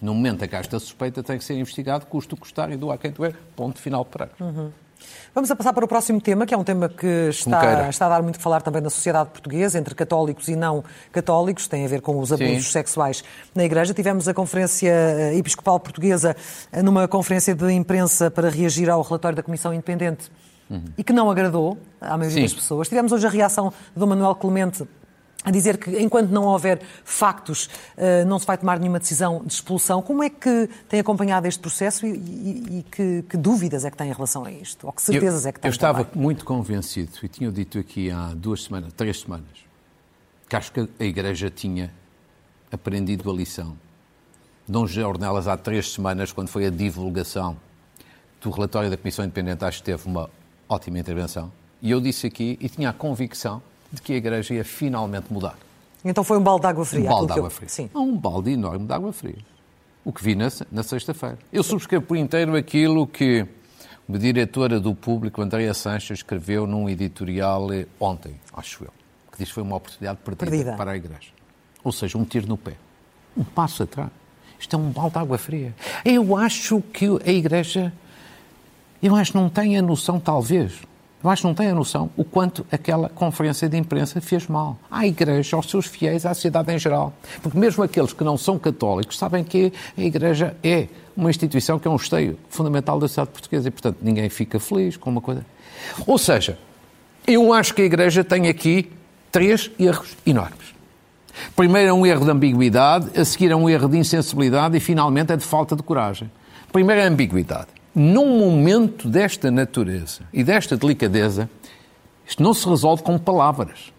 No 0.00 0.14
momento 0.14 0.44
em 0.44 0.48
que 0.48 0.54
há 0.54 0.60
esta 0.60 0.78
suspeita, 0.78 1.20
tem 1.20 1.36
que 1.36 1.44
ser 1.44 1.54
investigado, 1.58 2.06
custo 2.06 2.36
custar 2.36 2.70
e 2.70 2.76
do 2.76 2.92
a 2.92 2.96
quem 2.96 3.10
doer. 3.10 3.34
Ponto 3.56 3.80
final 3.80 4.04
para. 4.04 4.30
Vamos 5.34 5.50
a 5.50 5.56
passar 5.56 5.72
para 5.72 5.84
o 5.84 5.88
próximo 5.88 6.20
tema, 6.20 6.46
que 6.46 6.54
é 6.54 6.56
um 6.56 6.64
tema 6.64 6.88
que 6.88 7.28
está, 7.30 7.88
está 7.88 8.06
a 8.06 8.08
dar 8.08 8.22
muito 8.22 8.38
que 8.38 8.42
falar 8.42 8.60
também 8.62 8.80
na 8.80 8.90
sociedade 8.90 9.30
portuguesa, 9.30 9.78
entre 9.78 9.94
católicos 9.94 10.48
e 10.48 10.56
não 10.56 10.82
católicos, 11.12 11.68
tem 11.68 11.84
a 11.84 11.88
ver 11.88 12.00
com 12.00 12.18
os 12.18 12.32
abusos 12.32 12.66
Sim. 12.66 12.72
sexuais 12.72 13.22
na 13.54 13.64
Igreja. 13.64 13.94
Tivemos 13.94 14.26
a 14.26 14.34
Conferência 14.34 14.90
eh, 14.90 15.36
Episcopal 15.36 15.78
Portuguesa 15.78 16.36
eh, 16.72 16.82
numa 16.82 17.06
conferência 17.06 17.54
de 17.54 17.70
imprensa 17.72 18.30
para 18.30 18.50
reagir 18.50 18.90
ao 18.90 19.02
relatório 19.02 19.36
da 19.36 19.42
Comissão 19.42 19.72
Independente 19.72 20.30
e 20.96 21.04
que 21.04 21.12
não 21.12 21.30
agradou 21.30 21.78
à 22.00 22.16
maioria 22.16 22.36
Sim. 22.36 22.42
das 22.42 22.52
pessoas. 22.52 22.88
Tivemos 22.88 23.10
hoje 23.12 23.26
a 23.26 23.30
reação 23.30 23.72
do 23.96 24.06
Manuel 24.06 24.34
Clemente 24.34 24.86
a 25.44 25.50
dizer 25.52 25.78
que 25.78 25.98
enquanto 26.00 26.30
não 26.30 26.44
houver 26.44 26.80
factos 27.04 27.70
eh, 27.96 28.24
não 28.24 28.38
se 28.38 28.44
vai 28.46 28.58
tomar 28.58 28.78
nenhuma 28.78 28.98
decisão 28.98 29.40
de 29.44 29.52
expulsão. 29.52 30.02
Como 30.02 30.22
é 30.22 30.28
que 30.28 30.68
tem 30.88 30.98
acompanhado 31.00 31.46
este 31.46 31.60
processo 31.60 32.04
e, 32.06 32.10
e- 32.10 32.78
e 32.78 32.82
que, 32.82 33.22
que 33.22 33.36
dúvidas 33.36 33.84
é 33.84 33.90
que 33.90 33.96
tem 33.96 34.10
em 34.10 34.12
relação 34.12 34.44
a 34.44 34.50
isto? 34.50 34.86
Ou 34.86 34.92
que 34.92 35.00
certezas 35.00 35.44
eu, 35.44 35.48
é 35.48 35.52
que 35.52 35.60
tem 35.60 35.68
Eu 35.68 35.72
estava 35.72 36.04
também? 36.04 36.22
muito 36.22 36.44
convencido, 36.44 37.12
e 37.22 37.28
tinha 37.28 37.50
dito 37.52 37.78
aqui 37.78 38.10
há 38.10 38.32
duas 38.34 38.64
semanas, 38.64 38.92
três 38.94 39.20
semanas, 39.20 39.46
que 40.48 40.56
acho 40.56 40.72
que 40.72 40.88
a 40.98 41.04
Igreja 41.04 41.48
tinha 41.48 41.92
aprendido 42.72 43.30
a 43.30 43.32
lição. 43.32 43.76
Dom 44.66 44.86
José 44.86 45.06
Ornelas, 45.06 45.46
há 45.48 45.56
três 45.56 45.92
semanas, 45.92 46.32
quando 46.32 46.48
foi 46.48 46.66
a 46.66 46.70
divulgação 46.70 47.56
do 48.40 48.50
relatório 48.50 48.90
da 48.90 48.96
Comissão 48.96 49.24
Independente, 49.24 49.64
acho 49.64 49.78
que 49.78 49.84
teve 49.84 50.06
uma 50.06 50.28
ótima 50.68 50.98
intervenção. 50.98 51.50
E 51.80 51.90
eu 51.92 52.00
disse 52.00 52.26
aqui, 52.26 52.58
e 52.60 52.68
tinha 52.68 52.90
a 52.90 52.92
convicção 52.92 53.62
de 53.92 54.00
que 54.02 54.12
a 54.12 54.16
Igreja 54.16 54.54
ia 54.54 54.64
finalmente 54.64 55.32
mudar. 55.32 55.56
Então 56.04 56.22
foi 56.22 56.38
um 56.38 56.42
balde 56.42 56.62
de 56.62 56.66
água 56.68 56.84
fria. 56.84 57.00
Um 57.04 57.08
balde 57.08 57.26
de 57.26 57.32
água 57.32 57.46
eu- 57.46 57.50
fria. 57.50 57.68
Sim. 57.68 57.90
Um 57.94 58.16
balde 58.16 58.50
enorme 58.52 58.86
de 58.86 58.92
água 58.92 59.12
fria. 59.12 59.36
O 60.04 60.12
que 60.12 60.22
vi 60.22 60.34
na, 60.34 60.48
na 60.70 60.82
sexta-feira. 60.82 61.38
Eu 61.52 61.62
subscrevo 61.62 62.04
por 62.06 62.16
inteiro 62.16 62.56
aquilo 62.56 63.06
que 63.06 63.44
a 64.12 64.16
diretora 64.16 64.80
do 64.80 64.94
Público, 64.94 65.42
Andréa 65.42 65.74
Sanches, 65.74 66.18
escreveu 66.20 66.66
num 66.66 66.88
editorial 66.88 67.70
eh, 67.72 67.86
ontem, 68.00 68.34
acho 68.54 68.84
eu, 68.84 68.90
que 69.30 69.38
diz 69.38 69.48
que 69.48 69.54
foi 69.54 69.62
uma 69.62 69.76
oportunidade 69.76 70.18
perdida, 70.24 70.46
Perdida. 70.50 70.72
para 70.76 70.92
a 70.92 70.96
Igreja. 70.96 71.28
Ou 71.84 71.92
seja, 71.92 72.16
um 72.16 72.24
tiro 72.24 72.46
no 72.46 72.56
pé. 72.56 72.74
Um 73.36 73.44
passo 73.44 73.82
atrás. 73.82 74.08
Isto 74.58 74.76
é 74.76 74.78
um 74.78 74.90
balde 74.90 75.12
de 75.12 75.18
água 75.18 75.36
fria. 75.36 75.74
Eu 76.04 76.36
acho 76.36 76.80
que 76.92 77.06
a 77.24 77.30
Igreja, 77.30 77.92
eu 79.02 79.14
acho 79.14 79.32
que 79.32 79.38
não 79.38 79.50
tem 79.50 79.76
a 79.76 79.82
noção, 79.82 80.18
talvez, 80.18 80.80
eu 81.22 81.30
acho 81.30 81.42
que 81.42 81.48
não 81.48 81.54
tem 81.54 81.68
a 81.68 81.74
noção 81.74 82.10
o 82.16 82.24
quanto 82.24 82.64
aquela 82.70 83.08
conferência 83.08 83.68
de 83.68 83.76
imprensa 83.76 84.20
fez 84.20 84.46
mal 84.46 84.78
à 84.88 85.04
Igreja, 85.06 85.56
aos 85.56 85.68
seus 85.68 85.86
fiéis, 85.86 86.24
à 86.24 86.32
sociedade 86.32 86.72
em 86.72 86.78
geral. 86.78 87.12
Porque 87.42 87.58
mesmo 87.58 87.82
aqueles 87.82 88.12
que 88.12 88.22
não 88.22 88.36
são 88.36 88.58
católicos 88.58 89.18
sabem 89.18 89.42
que 89.42 89.72
a 89.96 90.00
Igreja 90.00 90.56
é 90.62 90.86
uma 91.16 91.28
instituição 91.28 91.78
que 91.78 91.88
é 91.88 91.90
um 91.90 91.96
esteio 91.96 92.38
fundamental 92.48 93.00
da 93.00 93.08
sociedade 93.08 93.32
portuguesa 93.32 93.66
e, 93.66 93.70
portanto, 93.70 93.98
ninguém 94.00 94.28
fica 94.28 94.60
feliz 94.60 94.96
com 94.96 95.10
uma 95.10 95.20
coisa. 95.20 95.44
Ou 96.06 96.18
seja, 96.18 96.56
eu 97.26 97.52
acho 97.52 97.74
que 97.74 97.82
a 97.82 97.84
Igreja 97.84 98.22
tem 98.22 98.46
aqui 98.46 98.92
três 99.32 99.72
erros 99.78 100.16
enormes. 100.24 100.74
Primeiro 101.56 101.88
é 101.88 101.92
um 101.92 102.06
erro 102.06 102.24
de 102.24 102.30
ambiguidade, 102.30 103.18
a 103.18 103.24
seguir 103.24 103.50
é 103.50 103.56
um 103.56 103.68
erro 103.68 103.88
de 103.88 103.98
insensibilidade 103.98 104.76
e, 104.76 104.80
finalmente, 104.80 105.32
é 105.32 105.36
de 105.36 105.44
falta 105.44 105.74
de 105.74 105.82
coragem. 105.82 106.30
Primeiro 106.72 107.00
é 107.00 107.04
a 107.04 107.08
ambiguidade 107.08 107.77
num 107.98 108.38
momento 108.38 109.08
desta 109.08 109.50
natureza 109.50 110.20
e 110.32 110.44
desta 110.44 110.76
delicadeza, 110.76 111.50
isto 112.26 112.42
não 112.42 112.54
se 112.54 112.68
resolve 112.68 113.02
com 113.02 113.18
palavras. 113.18 113.92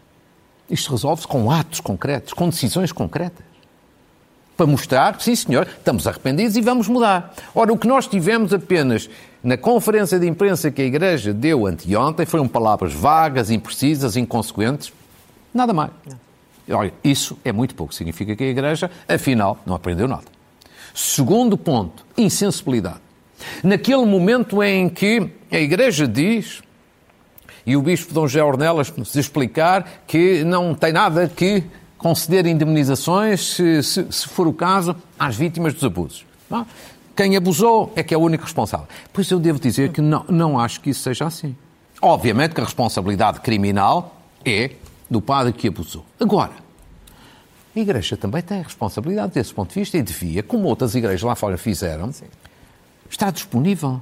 Isto 0.70 0.92
resolve-se 0.92 1.28
com 1.28 1.52
atos 1.52 1.80
concretos, 1.80 2.32
com 2.32 2.48
decisões 2.48 2.92
concretas. 2.92 3.44
Para 4.56 4.68
mostrar 4.68 5.18
que, 5.18 5.24
sim 5.24 5.36
senhor, 5.36 5.68
estamos 5.68 6.06
arrependidos 6.06 6.56
e 6.56 6.62
vamos 6.62 6.88
mudar. 6.88 7.34
Ora, 7.56 7.74
o 7.74 7.78
que 7.78 7.88
nós 7.88 8.08
tivemos 8.08 8.54
apenas 8.54 9.10
na 9.44 9.58
conferência 9.58 10.20
de 10.20 10.28
imprensa 10.28 10.70
que 10.70 10.82
a 10.82 10.86
Igreja 10.86 11.34
deu 11.34 11.66
anteontem 11.66 12.26
foram 12.26 12.48
palavras 12.48 12.94
vagas, 12.94 13.50
imprecisas, 13.50 14.16
inconsequentes. 14.16 14.94
Nada 15.54 15.74
mais. 15.74 15.92
Olha, 16.70 16.94
isso 17.04 17.38
é 17.44 17.52
muito 17.52 17.74
pouco. 17.74 17.94
Significa 17.94 18.36
que 18.36 18.44
a 18.44 18.48
Igreja, 18.48 18.92
afinal, 19.08 19.58
não 19.66 19.76
aprendeu 19.76 20.08
nada. 20.08 20.26
Segundo 20.94 21.58
ponto, 21.58 22.06
insensibilidade. 22.18 23.09
Naquele 23.64 24.06
momento 24.06 24.62
em 24.64 24.90
que 24.90 25.30
a 25.52 25.58
Igreja 25.58 26.08
diz, 26.08 26.62
e 27.66 27.76
o 27.76 27.82
Bispo 27.82 28.14
Dom 28.14 28.28
José 28.28 28.44
Ornelas 28.44 28.92
nos 28.96 29.16
explicar 29.16 30.04
que 30.08 30.44
não 30.44 30.74
tem 30.74 30.92
nada 30.92 31.28
que 31.28 31.64
conceder 31.98 32.46
indemnizações, 32.46 33.56
se, 33.56 33.84
se, 33.84 34.08
se 34.10 34.28
for 34.28 34.48
o 34.48 34.54
caso, 34.54 34.96
às 35.20 35.36
vítimas 35.36 35.74
dos 35.74 35.84
abusos. 35.84 36.26
Não? 36.50 36.66
Quem 37.16 37.36
abusou 37.36 37.92
é 37.96 38.02
que 38.02 38.14
é 38.14 38.18
o 38.18 38.22
único 38.22 38.46
responsável. 38.46 38.88
Pois 39.12 39.30
eu 39.30 39.40
devo 39.40 39.60
dizer 39.60 39.92
que 39.92 40.00
não, 40.00 40.24
não 40.30 40.58
acho 40.58 40.80
que 40.80 40.92
isso 40.92 41.02
seja 41.02 41.26
assim. 41.26 41.56
Obviamente 42.02 42.56
que 42.56 42.62
a 42.62 42.64
responsabilidade 42.64 43.42
criminal 43.42 44.16
é 44.46 44.72
do 45.10 45.22
padre 45.22 45.52
que 45.52 45.68
abusou. 45.68 46.06
Agora, 46.18 46.54
a 47.76 47.80
Igreja 47.80 48.16
também 48.16 48.42
tem 48.42 48.62
responsabilidade 48.62 49.34
desse 49.34 49.54
ponto 49.54 49.74
de 49.74 49.80
vista 49.82 49.98
e 49.98 50.02
devia, 50.02 50.42
como 50.42 50.68
outras 50.68 50.96
igrejas 50.96 51.24
lá 51.24 51.36
fora 51.36 51.58
fizeram, 51.58 52.12
Sim 52.12 52.26
está 53.10 53.32
disponível 53.32 54.02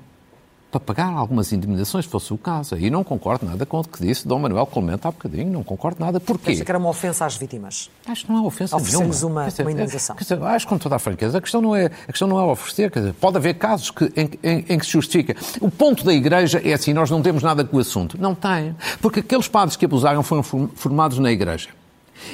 para 0.69 0.79
pagar 0.81 1.13
algumas 1.13 1.51
indemnizações, 1.53 2.05
se 2.05 2.11
fosse 2.11 2.33
o 2.33 2.37
caso. 2.37 2.75
E 2.77 2.89
não 2.89 3.03
concordo 3.03 3.45
nada 3.45 3.65
com 3.65 3.79
o 3.79 3.83
que 3.83 4.05
disse 4.05 4.27
Dom 4.27 4.39
Manuel 4.39 4.65
Clemente 4.65 5.07
há 5.07 5.11
bocadinho, 5.11 5.49
não 5.51 5.63
concordo 5.63 6.03
nada. 6.03 6.19
Porquê? 6.19 6.51
Acha 6.51 6.65
que 6.65 6.71
era 6.71 6.77
uma 6.77 6.89
ofensa 6.89 7.25
às 7.25 7.37
vítimas? 7.37 7.89
Acho 8.05 8.25
que 8.25 8.31
não 8.31 8.43
é 8.43 8.47
ofensa 8.47 8.75
Oferecemos 8.75 9.21
nenhuma. 9.21 9.41
uma, 9.43 9.49
uma 9.63 9.71
indemnização. 9.71 10.15
Dizer, 10.17 10.41
acho 10.43 10.67
com 10.67 10.77
toda 10.77 10.95
a 10.95 10.99
franqueza, 10.99 11.37
a 11.37 11.41
questão 11.41 11.61
não 11.61 11.75
é, 11.75 11.85
a 11.85 12.11
questão 12.11 12.27
não 12.27 12.39
é 12.39 12.43
oferecer, 12.43 12.91
dizer, 12.91 13.13
pode 13.13 13.37
haver 13.37 13.53
casos 13.55 13.91
que, 13.91 14.11
em, 14.15 14.29
em, 14.43 14.65
em, 14.69 14.77
que 14.77 14.85
se 14.85 14.91
justifica. 14.91 15.35
O 15.61 15.71
ponto 15.71 16.03
da 16.03 16.13
Igreja 16.13 16.61
é 16.63 16.73
assim, 16.73 16.93
nós 16.93 17.09
não 17.09 17.21
temos 17.21 17.41
nada 17.43 17.63
com 17.63 17.77
o 17.77 17.79
assunto. 17.79 18.17
Não 18.19 18.35
tem. 18.35 18.75
Porque 19.01 19.21
aqueles 19.21 19.47
padres 19.47 19.77
que 19.77 19.85
abusaram 19.85 20.21
foram 20.21 20.43
formados 20.43 21.17
na 21.17 21.31
Igreja. 21.31 21.69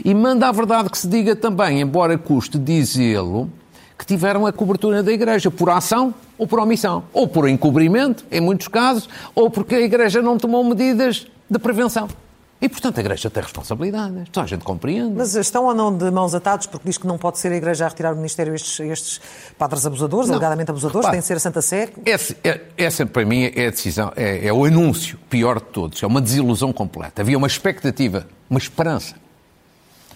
E 0.04 0.14
manda 0.14 0.48
a 0.48 0.52
verdade 0.52 0.90
que 0.90 0.98
se 0.98 1.08
diga 1.08 1.36
também, 1.36 1.82
embora 1.82 2.18
custe 2.18 2.58
dizê-lo, 2.58 3.50
que 4.04 4.08
tiveram 4.08 4.46
a 4.46 4.52
cobertura 4.52 5.02
da 5.02 5.14
Igreja, 5.14 5.50
por 5.50 5.70
ação 5.70 6.14
ou 6.38 6.46
por 6.46 6.60
omissão, 6.60 7.06
ou 7.14 7.26
por 7.26 7.48
encobrimento, 7.48 8.26
em 8.30 8.42
muitos 8.42 8.68
casos, 8.68 9.08
ou 9.34 9.50
porque 9.50 9.76
a 9.76 9.82
Igreja 9.82 10.22
não 10.22 10.38
tomou 10.38 10.62
medidas 10.62 11.26
de 11.50 11.58
prevenção. 11.58 12.10
E, 12.62 12.68
portanto, 12.68 12.98
a 12.98 13.02
Igreja 13.02 13.30
tem 13.30 13.42
responsabilidades. 13.42 14.28
Toda 14.30 14.46
a 14.46 14.48
gente 14.48 14.64
compreende. 14.64 15.14
Mas 15.16 15.36
estão 15.36 15.66
ou 15.66 15.74
não 15.74 15.96
de 15.96 16.10
mãos 16.12 16.36
atadas, 16.36 16.68
porque 16.68 16.86
diz 16.86 16.98
que 16.98 17.08
não 17.08 17.18
pode 17.18 17.40
ser 17.40 17.52
a 17.54 17.56
Igreja 17.56 17.86
a 17.86 17.88
retirar 17.88 18.12
do 18.12 18.18
Ministério 18.18 18.54
estes, 18.54 18.78
estes 18.82 19.22
padres 19.58 19.86
abusadores, 19.86 20.28
não. 20.28 20.36
alegadamente 20.36 20.72
abusadores, 20.72 21.06
Repare, 21.06 21.14
tem 21.14 21.22
de 21.22 21.28
ser 21.28 21.38
a 21.38 21.40
Santa 21.40 21.62
Sé? 21.62 21.90
Essa, 22.06 22.36
é, 22.44 22.62
essa, 22.78 23.06
para 23.06 23.26
mim, 23.26 23.52
é 23.56 23.68
a 23.68 23.70
decisão, 23.70 24.12
é, 24.18 24.48
é 24.48 24.52
o 24.52 24.66
anúncio 24.66 25.18
pior 25.30 25.60
de 25.60 25.66
todos. 25.68 26.04
É 26.04 26.08
uma 26.08 26.22
desilusão 26.22 26.74
completa. 26.74 27.22
Havia 27.22 27.38
uma 27.38 27.48
expectativa, 27.48 28.28
uma 28.50 28.60
esperança 28.60 29.23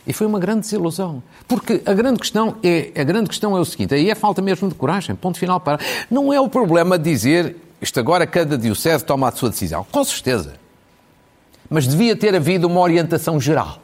e 0.07 0.13
foi 0.13 0.25
uma 0.25 0.39
grande 0.39 0.61
desilusão. 0.61 1.21
Porque 1.47 1.81
a 1.85 1.93
grande 1.93 2.19
questão 2.19 2.55
é, 2.63 2.91
a 2.99 3.03
grande 3.03 3.27
questão 3.27 3.55
é 3.57 3.59
o 3.59 3.65
seguinte, 3.65 3.93
aí 3.93 4.09
é 4.09 4.15
falta 4.15 4.41
mesmo 4.41 4.69
de 4.69 4.75
coragem, 4.75 5.15
ponto 5.15 5.37
final 5.37 5.59
para. 5.59 5.79
Não 6.09 6.33
é 6.33 6.39
o 6.39 6.47
problema 6.47 6.97
dizer 6.97 7.57
isto 7.81 7.99
agora 7.99 8.25
cada 8.25 8.57
diocese 8.57 9.03
toma 9.03 9.27
a 9.27 9.31
sua 9.31 9.49
decisão. 9.49 9.85
Com 9.91 10.03
certeza. 10.03 10.55
Mas 11.69 11.87
devia 11.87 12.15
ter 12.15 12.33
havido 12.33 12.67
uma 12.67 12.79
orientação 12.79 13.39
geral 13.39 13.79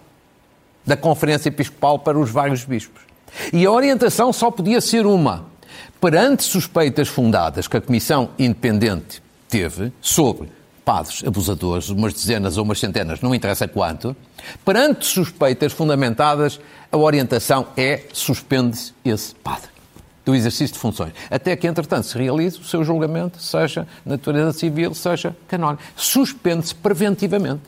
da 0.86 0.98
Conferência 0.98 1.50
Episcopal 1.50 2.00
para 2.00 2.18
os 2.18 2.32
vários 2.32 2.64
bispos. 2.64 3.02
E 3.52 3.66
a 3.66 3.72
orientação 3.72 4.32
só 4.32 4.50
podia 4.50 4.82
ser 4.82 5.06
uma. 5.06 5.46
Perante 6.00 6.44
suspeitas 6.44 7.08
fundadas 7.08 7.68
que 7.68 7.78
a 7.78 7.82
Comissão 7.82 8.30
Independente 8.38 9.22
teve 9.48 9.92
sobre 10.02 10.50
padres 10.84 11.24
abusadores, 11.26 11.89
umas 11.89 12.13
dezenas 12.13 12.58
ou 12.58 12.63
umas 12.63 12.80
centenas, 12.80 13.22
não 13.22 13.34
interessa 13.34 13.67
quanto, 13.67 14.15
perante 14.63 15.06
suspeitas 15.06 15.72
fundamentadas, 15.74 16.60
a 16.91 16.98
orientação 16.98 17.67
é 17.76 18.04
suspende-se 18.13 18.93
esse 19.04 19.34
padre 19.36 19.69
do 20.26 20.34
exercício 20.36 20.74
de 20.74 20.80
funções, 20.80 21.13
até 21.30 21.56
que, 21.56 21.67
entretanto, 21.67 22.08
se 22.08 22.17
realize 22.17 22.58
o 22.58 22.63
seu 22.63 22.84
julgamento, 22.84 23.41
seja 23.41 23.88
natureza 24.06 24.54
civil, 24.54 24.93
seja 24.93 25.36
canónico. 25.48 25.84
Suspende-se 25.98 26.74
preventivamente, 26.76 27.62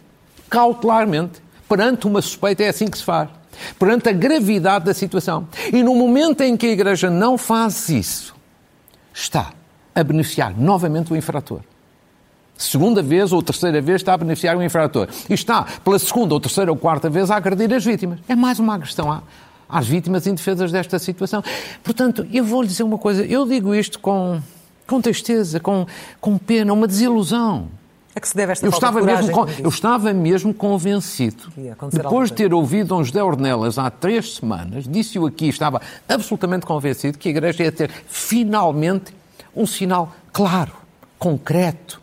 cautelarmente, 0.49 1.41
perante 1.67 2.07
uma 2.07 2.21
suspeita, 2.21 2.63
é 2.63 2.69
assim 2.69 2.87
que 2.87 2.97
se 2.97 3.03
faz. 3.03 3.29
Perante 3.77 4.09
a 4.09 4.13
gravidade 4.13 4.85
da 4.85 4.93
situação. 4.93 5.47
E 5.71 5.83
no 5.83 5.95
momento 5.95 6.41
em 6.41 6.55
que 6.55 6.65
a 6.65 6.71
Igreja 6.71 7.09
não 7.09 7.37
faz 7.37 7.89
isso, 7.89 8.33
está 9.13 9.51
a 9.93 10.03
beneficiar 10.03 10.57
novamente 10.57 11.11
o 11.11 11.15
infrator 11.15 11.61
segunda 12.57 13.01
vez 13.01 13.31
ou 13.31 13.41
terceira 13.41 13.81
vez 13.81 14.01
está 14.01 14.13
a 14.13 14.17
beneficiar 14.17 14.55
o 14.57 14.63
infrator. 14.63 15.07
E 15.29 15.33
está, 15.33 15.65
pela 15.83 15.99
segunda 15.99 16.33
ou 16.33 16.39
terceira 16.39 16.71
ou 16.71 16.77
quarta 16.77 17.09
vez, 17.09 17.29
a 17.29 17.35
agredir 17.35 17.73
as 17.73 17.83
vítimas. 17.83 18.19
É 18.27 18.35
mais 18.35 18.59
uma 18.59 18.75
agressão 18.75 19.21
às 19.67 19.87
vítimas 19.87 20.27
indefesas 20.27 20.71
desta 20.71 20.99
situação. 20.99 21.43
Portanto, 21.83 22.25
eu 22.31 22.43
vou 22.43 22.61
lhe 22.61 22.67
dizer 22.67 22.83
uma 22.83 22.97
coisa, 22.97 23.25
eu 23.25 23.45
digo 23.45 23.73
isto 23.73 23.99
com, 23.99 24.39
com 24.87 25.01
tristeza, 25.01 25.59
com, 25.59 25.85
com 26.21 26.37
pena, 26.37 26.71
uma 26.73 26.87
desilusão. 26.87 27.67
É 28.15 28.19
que 28.21 28.29
se 28.29 28.35
deve 28.35 28.53
esta 28.53 28.65
eu 28.65 28.69
estava, 28.69 29.01
de 29.01 29.07
mesmo, 29.07 29.47
eu 29.59 29.67
estava 29.67 30.13
mesmo 30.13 30.53
convencido, 30.53 31.51
depois 31.91 32.29
de 32.29 32.37
ter 32.37 32.53
ouvido 32.53 32.87
Dom 32.87 33.03
José 33.03 33.21
Ornelas 33.21 33.77
há 33.77 33.89
três 33.89 34.35
semanas, 34.35 34.85
disse-o 34.87 35.25
aqui, 35.25 35.49
estava 35.49 35.81
absolutamente 36.07 36.65
convencido 36.65 37.17
que 37.17 37.27
a 37.27 37.31
Igreja 37.31 37.63
ia 37.63 37.71
ter 37.73 37.91
finalmente 38.07 39.13
um 39.53 39.65
sinal 39.65 40.15
claro, 40.31 40.71
concreto, 41.19 42.01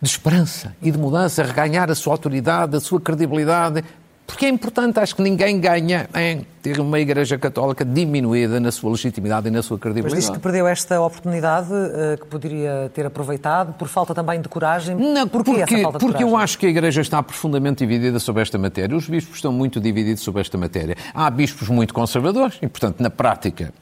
de 0.00 0.08
esperança 0.08 0.74
e 0.82 0.90
de 0.90 0.98
mudança, 0.98 1.42
reganhar 1.42 1.90
a 1.90 1.94
sua 1.94 2.12
autoridade, 2.12 2.76
a 2.76 2.80
sua 2.80 3.00
credibilidade. 3.00 3.84
Porque 4.26 4.46
é 4.46 4.48
importante, 4.48 4.98
acho 4.98 5.14
que 5.14 5.22
ninguém 5.22 5.60
ganha 5.60 6.08
em 6.14 6.46
ter 6.62 6.80
uma 6.80 6.98
Igreja 6.98 7.36
Católica 7.36 7.84
diminuída 7.84 8.58
na 8.58 8.72
sua 8.72 8.90
legitimidade 8.90 9.48
e 9.48 9.50
na 9.50 9.62
sua 9.62 9.78
credibilidade. 9.78 10.14
Mas 10.14 10.24
diz 10.24 10.34
que 10.34 10.42
perdeu 10.42 10.66
esta 10.66 10.98
oportunidade 10.98 11.68
uh, 11.70 12.18
que 12.18 12.26
poderia 12.26 12.90
ter 12.94 13.04
aproveitado 13.04 13.74
por 13.74 13.86
falta 13.86 14.14
também 14.14 14.40
de 14.40 14.48
coragem. 14.48 14.96
Não, 14.96 15.28
Porquê 15.28 15.52
porque, 15.52 15.82
porque 15.82 15.98
coragem? 15.98 16.22
eu 16.22 16.36
acho 16.36 16.58
que 16.58 16.64
a 16.64 16.68
Igreja 16.70 17.02
está 17.02 17.22
profundamente 17.22 17.86
dividida 17.86 18.18
sobre 18.18 18.40
esta 18.40 18.56
matéria. 18.56 18.96
Os 18.96 19.06
bispos 19.06 19.36
estão 19.36 19.52
muito 19.52 19.78
divididos 19.78 20.22
sobre 20.22 20.40
esta 20.40 20.56
matéria. 20.56 20.96
Há 21.14 21.28
bispos 21.30 21.68
muito 21.68 21.92
conservadores 21.92 22.58
e, 22.62 22.66
portanto, 22.66 23.00
na 23.00 23.10
prática, 23.10 23.74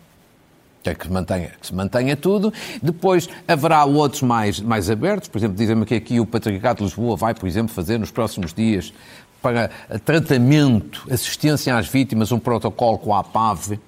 quer 0.82 0.96
que 0.96 1.10
mantenha, 1.10 1.50
que 1.60 1.66
se 1.66 1.74
mantenha 1.74 2.16
tudo. 2.16 2.52
Depois 2.82 3.28
haverá 3.46 3.84
outros 3.84 4.22
mais, 4.22 4.60
mais 4.60 4.90
abertos, 4.90 5.28
por 5.28 5.38
exemplo, 5.38 5.56
dizem-me 5.56 5.86
que 5.86 5.94
aqui 5.94 6.20
o 6.20 6.26
Patriarcado 6.26 6.78
de 6.78 6.84
Lisboa 6.84 7.16
vai, 7.16 7.34
por 7.34 7.46
exemplo, 7.46 7.72
fazer 7.72 7.98
nos 7.98 8.10
próximos 8.10 8.52
dias 8.52 8.92
para 9.40 9.70
tratamento, 10.04 11.06
assistência 11.10 11.76
às 11.76 11.88
vítimas, 11.88 12.30
um 12.30 12.38
protocolo 12.38 12.98
com 12.98 13.14
a 13.14 13.20
APAV. 13.20 13.78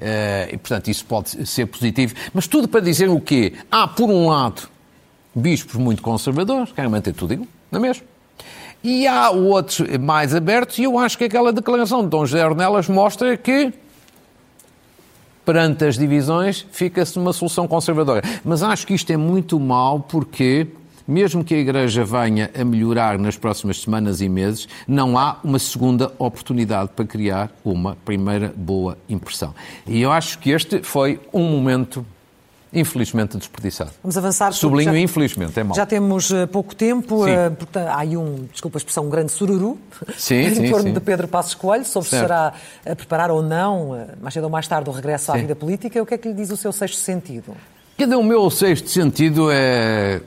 Eh, 0.00 0.50
e, 0.52 0.56
portanto, 0.58 0.88
isso 0.88 1.04
pode 1.06 1.46
ser 1.46 1.66
positivo. 1.66 2.14
Mas 2.32 2.48
tudo 2.48 2.66
para 2.66 2.80
dizer 2.80 3.08
o 3.08 3.20
quê? 3.20 3.54
Há, 3.70 3.86
por 3.86 4.10
um 4.10 4.28
lado, 4.28 4.68
bispos 5.34 5.76
muito 5.76 6.02
conservadores, 6.02 6.72
querem 6.72 6.90
manter 6.90 7.14
tudo 7.14 7.32
igual, 7.32 7.48
não 7.70 7.78
é 7.78 7.82
mesmo? 7.82 8.04
E 8.82 9.06
há 9.06 9.30
outros 9.30 9.80
mais 9.98 10.34
abertos, 10.34 10.78
e 10.78 10.82
eu 10.82 10.98
acho 10.98 11.16
que 11.16 11.24
aquela 11.24 11.52
declaração 11.52 12.02
de 12.02 12.08
Dom 12.08 12.26
José 12.26 12.44
Ornelas 12.44 12.88
mostra 12.88 13.36
que 13.36 13.72
perante 15.44 15.84
as 15.84 15.96
divisões, 15.96 16.66
fica-se 16.70 17.18
numa 17.18 17.32
solução 17.32 17.68
conservadora. 17.68 18.22
Mas 18.44 18.62
acho 18.62 18.86
que 18.86 18.94
isto 18.94 19.10
é 19.12 19.16
muito 19.16 19.58
mau 19.60 20.00
porque 20.00 20.68
mesmo 21.06 21.44
que 21.44 21.54
a 21.54 21.58
Igreja 21.58 22.04
venha 22.04 22.50
a 22.58 22.64
melhorar 22.64 23.18
nas 23.18 23.36
próximas 23.36 23.80
semanas 23.80 24.20
e 24.20 24.28
meses, 24.28 24.66
não 24.88 25.18
há 25.18 25.38
uma 25.44 25.58
segunda 25.58 26.12
oportunidade 26.18 26.90
para 26.96 27.04
criar 27.04 27.52
uma 27.62 27.96
primeira 28.04 28.52
boa 28.56 28.96
impressão. 29.08 29.54
E 29.86 30.00
eu 30.00 30.10
acho 30.10 30.38
que 30.38 30.50
este 30.50 30.82
foi 30.82 31.20
um 31.32 31.44
momento 31.44 32.06
infelizmente 32.74 33.36
desperdiçado. 33.36 33.90
Vamos 34.02 34.16
avançar. 34.16 34.52
Sublinho 34.52 34.92
já, 34.92 34.98
infelizmente, 34.98 35.58
é 35.58 35.64
mal. 35.64 35.76
Já 35.76 35.86
temos 35.86 36.30
uh, 36.30 36.46
pouco 36.48 36.74
tempo, 36.74 37.24
uh, 37.24 37.50
porque 37.56 37.78
há 37.78 37.98
aí 37.98 38.16
um, 38.16 38.46
desculpa 38.52 38.76
a 38.76 38.80
expressão, 38.80 39.06
um 39.06 39.10
grande 39.10 39.32
sururu 39.32 39.78
sim, 40.16 40.34
em 40.34 40.54
sim, 40.54 40.70
torno 40.70 40.88
sim. 40.88 40.92
de 40.92 41.00
Pedro 41.00 41.28
Passos 41.28 41.54
Coelho, 41.54 41.84
sobre 41.84 42.10
certo. 42.10 42.22
se 42.22 42.28
será 42.28 42.52
a 42.84 42.96
preparar 42.96 43.30
ou 43.30 43.42
não, 43.42 43.92
uh, 43.92 44.06
mais 44.20 44.34
cedo 44.34 44.44
ou 44.44 44.50
mais 44.50 44.66
tarde, 44.66 44.90
o 44.90 44.92
regresso 44.92 45.32
à 45.32 45.36
vida 45.36 45.54
política. 45.54 46.02
O 46.02 46.06
que 46.06 46.14
é 46.14 46.18
que 46.18 46.28
lhe 46.28 46.34
diz 46.34 46.50
o 46.50 46.56
seu 46.56 46.72
sexto 46.72 46.98
sentido? 46.98 47.54
Cada 47.96 48.18
o 48.18 48.24
meu 48.24 48.50
sexto 48.50 48.88
sentido 48.88 49.50
é 49.52 50.20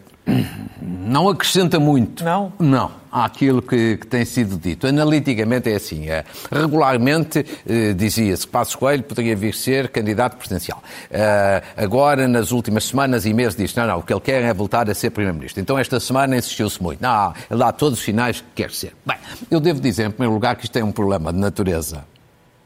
não 0.82 1.30
acrescenta 1.30 1.80
muito. 1.80 2.24
Não? 2.24 2.52
Não, 2.60 2.92
àquilo 3.12 3.62
que, 3.62 3.98
que 3.98 4.08
tem 4.08 4.26
sido 4.26 4.58
dito. 4.58 4.86
Analiticamente 4.86 5.70
é 5.70 5.76
assim. 5.76 6.10
É, 6.10 6.26
regularmente 6.52 7.46
eh, 7.68 7.94
dizia-se 7.94 8.46
que 8.46 8.52
Passos 8.52 8.76
Coelho 8.76 9.04
poderia 9.04 9.36
vir 9.36 9.54
ser 9.54 9.90
candidato 9.90 10.36
presidencial. 10.38 10.84
Eh, 11.10 11.64
agora, 11.78 12.28
nas 12.28 12.52
últimas 12.52 12.86
semanas 12.86 13.26
e 13.26 13.34
meses, 13.34 13.56
diz 13.56 13.74
não, 13.76 13.88
não, 13.88 14.00
o 14.00 14.04
que 14.04 14.14
ele 14.14 14.22
quer 14.22 14.44
é 14.44 14.54
voltar 14.54 14.90
a 14.90 14.94
ser 14.94 15.12
Primeiro-Ministro. 15.12 15.62
Então, 15.62 15.80
esta 15.80 16.00
semana 16.00 16.36
insistiu-se 16.36 16.82
muito. 16.82 17.02
Não, 17.02 17.34
ele 17.50 17.60
dá 17.60 17.72
todos 17.72 18.00
os 18.00 18.06
sinais 18.06 18.42
que 18.42 18.64
quer 18.64 18.72
ser. 18.72 18.94
Bem, 19.06 19.18
eu 19.50 19.60
devo 19.60 19.80
dizer, 19.80 20.08
em 20.08 20.12
primeiro 20.12 20.34
lugar, 20.34 20.56
que 20.56 20.66
isto 20.66 20.78
é 20.78 20.84
um 20.84 20.92
problema 20.92 21.32
de 21.32 21.40
natureza 21.40 22.06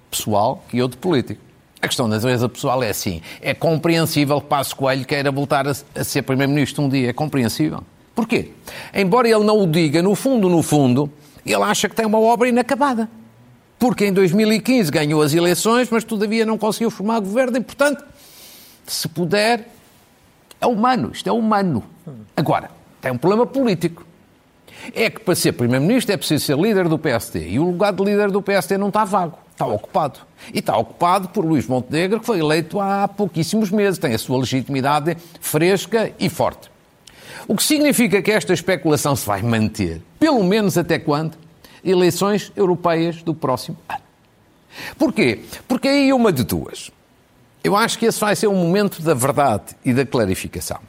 pessoal 0.09 0.63
e 0.73 0.81
outro 0.81 0.97
político. 0.97 1.50
A 1.81 1.87
questão 1.87 2.07
da 2.07 2.15
natureza 2.15 2.47
pessoal 2.47 2.83
é 2.83 2.89
assim. 2.89 3.21
É 3.41 3.53
compreensível 3.53 4.39
que 4.39 4.47
Passos 4.47 4.73
Coelho 4.73 5.03
queira 5.05 5.31
voltar 5.31 5.67
a, 5.67 5.73
a 5.95 6.03
ser 6.03 6.21
Primeiro-Ministro 6.21 6.83
um 6.83 6.89
dia. 6.89 7.09
É 7.09 7.13
compreensível. 7.13 7.83
Porquê? 8.13 8.51
Embora 8.93 9.27
ele 9.27 9.43
não 9.43 9.57
o 9.59 9.65
diga, 9.65 10.01
no 10.01 10.13
fundo, 10.13 10.47
no 10.47 10.61
fundo, 10.61 11.11
ele 11.45 11.63
acha 11.63 11.89
que 11.89 11.95
tem 11.95 12.05
uma 12.05 12.19
obra 12.19 12.47
inacabada. 12.47 13.09
Porque 13.79 14.05
em 14.05 14.13
2015 14.13 14.91
ganhou 14.91 15.23
as 15.23 15.33
eleições, 15.33 15.89
mas 15.89 16.03
todavia 16.03 16.45
não 16.45 16.55
conseguiu 16.57 16.91
formar 16.91 17.19
governo 17.19 17.57
e, 17.57 17.61
portanto, 17.61 18.05
se 18.85 19.07
puder, 19.07 19.69
é 20.59 20.67
humano. 20.67 21.09
Isto 21.11 21.29
é 21.29 21.31
humano. 21.31 21.83
Agora, 22.37 22.69
tem 23.01 23.11
um 23.11 23.17
problema 23.17 23.47
político. 23.47 24.05
É 24.93 25.09
que 25.09 25.19
para 25.21 25.33
ser 25.33 25.53
Primeiro-Ministro 25.53 26.13
é 26.13 26.17
preciso 26.17 26.45
ser 26.45 26.57
líder 26.57 26.87
do 26.87 26.99
PSD. 26.99 27.49
E 27.49 27.59
o 27.59 27.63
lugar 27.63 27.91
de 27.91 28.03
líder 28.03 28.29
do 28.29 28.41
PSD 28.41 28.77
não 28.77 28.89
está 28.89 29.03
vago, 29.03 29.37
está 29.61 29.65
ocupado. 29.67 30.19
E 30.53 30.59
está 30.59 30.75
ocupado 30.75 31.29
por 31.29 31.45
Luís 31.45 31.67
Montenegro, 31.67 32.19
que 32.19 32.25
foi 32.25 32.39
eleito 32.39 32.79
há 32.79 33.07
pouquíssimos 33.07 33.69
meses, 33.69 33.99
tem 33.99 34.13
a 34.13 34.17
sua 34.17 34.39
legitimidade 34.39 35.15
fresca 35.39 36.11
e 36.19 36.29
forte. 36.29 36.71
O 37.47 37.55
que 37.55 37.63
significa 37.63 38.21
que 38.21 38.31
esta 38.31 38.53
especulação 38.53 39.15
se 39.15 39.25
vai 39.25 39.41
manter, 39.41 40.01
pelo 40.19 40.43
menos 40.43 40.77
até 40.77 40.97
quando? 40.97 41.37
Eleições 41.83 42.51
europeias 42.55 43.23
do 43.23 43.33
próximo 43.33 43.77
ano. 43.87 44.01
Porquê? 44.97 45.41
Porque 45.67 45.87
aí 45.87 46.13
uma 46.13 46.31
de 46.31 46.43
duas. 46.43 46.91
Eu 47.63 47.75
acho 47.75 47.99
que 47.99 48.05
esse 48.05 48.19
vai 48.19 48.35
ser 48.35 48.47
o 48.47 48.53
momento 48.53 49.01
da 49.01 49.13
verdade 49.13 49.75
e 49.85 49.93
da 49.93 50.05
clarificação. 50.05 50.79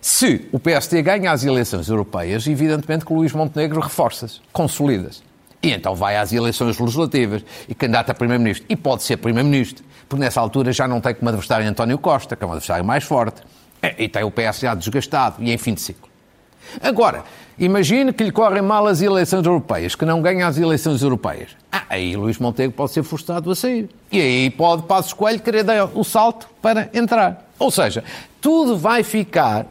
Se 0.00 0.48
o 0.52 0.58
PSD 0.58 1.02
ganha 1.02 1.30
as 1.30 1.44
eleições 1.44 1.88
europeias, 1.88 2.46
evidentemente 2.46 3.04
que 3.04 3.12
o 3.12 3.16
Luís 3.16 3.32
Montenegro 3.32 3.80
reforça-se, 3.80 4.40
consolida-se. 4.52 5.29
E 5.62 5.72
então 5.72 5.94
vai 5.94 6.16
às 6.16 6.32
eleições 6.32 6.78
legislativas 6.78 7.44
e 7.68 7.74
candidata 7.74 8.12
a 8.12 8.14
Primeiro-Ministro. 8.14 8.66
E 8.68 8.76
pode 8.76 9.02
ser 9.02 9.18
Primeiro-Ministro, 9.18 9.84
porque 10.08 10.24
nessa 10.24 10.40
altura 10.40 10.72
já 10.72 10.88
não 10.88 11.00
tem 11.00 11.14
como 11.14 11.28
adversário 11.28 11.68
António 11.68 11.98
Costa, 11.98 12.34
que 12.34 12.42
é 12.42 12.46
um 12.46 12.50
adversário 12.50 12.84
mais 12.84 13.04
forte. 13.04 13.42
E 13.98 14.08
tem 14.08 14.22
o 14.24 14.30
PS 14.30 14.60
já 14.60 14.74
desgastado 14.74 15.36
e 15.40 15.50
em 15.52 15.58
fim 15.58 15.74
de 15.74 15.80
ciclo. 15.80 16.08
Agora, 16.82 17.24
imagine 17.58 18.12
que 18.12 18.22
lhe 18.22 18.30
correm 18.30 18.62
mal 18.62 18.86
as 18.86 19.00
eleições 19.00 19.44
europeias, 19.44 19.94
que 19.94 20.04
não 20.04 20.20
ganha 20.22 20.46
as 20.46 20.58
eleições 20.58 21.02
europeias. 21.02 21.50
Ah, 21.72 21.84
aí 21.88 22.14
Luís 22.16 22.38
Montenegro 22.38 22.76
pode 22.76 22.92
ser 22.92 23.02
forçado 23.02 23.50
a 23.50 23.54
sair. 23.54 23.88
E 24.12 24.20
aí 24.20 24.50
pode 24.50 24.82
Passos 24.84 25.12
Coelho 25.12 25.40
querer 25.40 25.64
dar 25.64 25.86
o 25.94 26.04
salto 26.04 26.48
para 26.60 26.88
entrar. 26.94 27.48
Ou 27.58 27.70
seja, 27.70 28.04
tudo 28.40 28.76
vai 28.76 29.02
ficar 29.02 29.66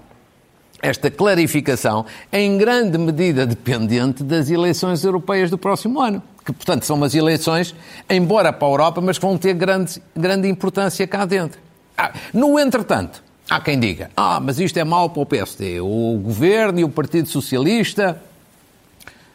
esta 0.82 1.12
clarificação 1.12 2.06
em 2.32 2.58
grande 2.58 2.98
medida 2.98 3.46
dependente 3.46 4.24
das 4.24 4.50
eleições 4.50 5.04
europeias 5.04 5.50
do 5.50 5.58
próximo 5.58 6.00
ano. 6.00 6.22
Que, 6.46 6.54
portanto, 6.54 6.84
são 6.84 6.96
umas 6.96 7.14
eleições, 7.14 7.76
embora 8.10 8.52
para 8.52 8.68
a 8.68 8.72
Europa, 8.72 9.02
mas 9.02 9.18
que 9.18 9.26
vão 9.26 9.38
ter 9.38 9.54
grande, 9.54 10.02
grande 10.16 10.48
importância 10.48 11.06
cá 11.06 11.26
dentro. 11.26 11.60
Ah, 11.98 12.14
no 12.34 12.58
entretanto, 12.58 13.24
há 13.50 13.60
quem 13.60 13.80
diga, 13.80 14.10
ah, 14.16 14.40
mas 14.40 14.60
isto 14.60 14.78
é 14.78 14.84
mau 14.84 15.10
para 15.10 15.22
o 15.22 15.26
PSD. 15.26 15.82
O 15.82 16.20
Governo 16.24 16.80
e 16.80 16.84
o 16.84 16.90
Partido 16.90 17.28
Socialista 17.28 18.22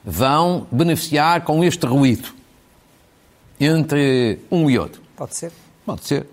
vão 0.04 0.66
beneficiar 0.72 1.42
com 1.42 1.62
este 1.62 1.87
ruído 1.87 2.28
entre 3.61 4.40
um 4.50 4.68
e 4.68 4.78
outro. 4.78 5.00
Pode 5.16 5.37
ser. 5.37 5.52
Pode 5.87 6.04
ser. 6.04 6.26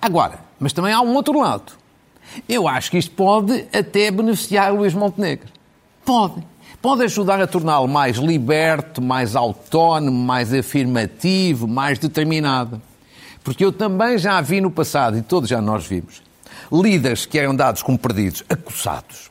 Agora, 0.00 0.40
mas 0.58 0.72
também 0.72 0.92
há 0.92 1.00
um 1.00 1.14
outro 1.14 1.38
lado 1.38 1.72
eu 2.48 2.68
acho 2.68 2.90
que 2.90 2.98
isto 2.98 3.10
pode 3.12 3.66
até 3.72 4.10
beneficiar 4.10 4.72
Luís 4.72 4.94
Montenegro. 4.94 5.48
Pode. 6.04 6.42
Pode 6.80 7.02
ajudar 7.02 7.40
a 7.40 7.46
torná-lo 7.46 7.88
mais 7.88 8.16
liberto, 8.18 9.02
mais 9.02 9.34
autónomo, 9.34 10.16
mais 10.16 10.54
afirmativo, 10.54 11.66
mais 11.66 11.98
determinado. 11.98 12.80
Porque 13.42 13.64
eu 13.64 13.72
também 13.72 14.16
já 14.18 14.40
vi 14.40 14.60
no 14.60 14.70
passado, 14.70 15.18
e 15.18 15.22
todos 15.22 15.48
já 15.48 15.60
nós 15.60 15.86
vimos, 15.86 16.22
líderes 16.70 17.26
que 17.26 17.38
eram 17.38 17.54
dados 17.54 17.82
como 17.82 17.98
perdidos, 17.98 18.44
acusados, 18.48 19.30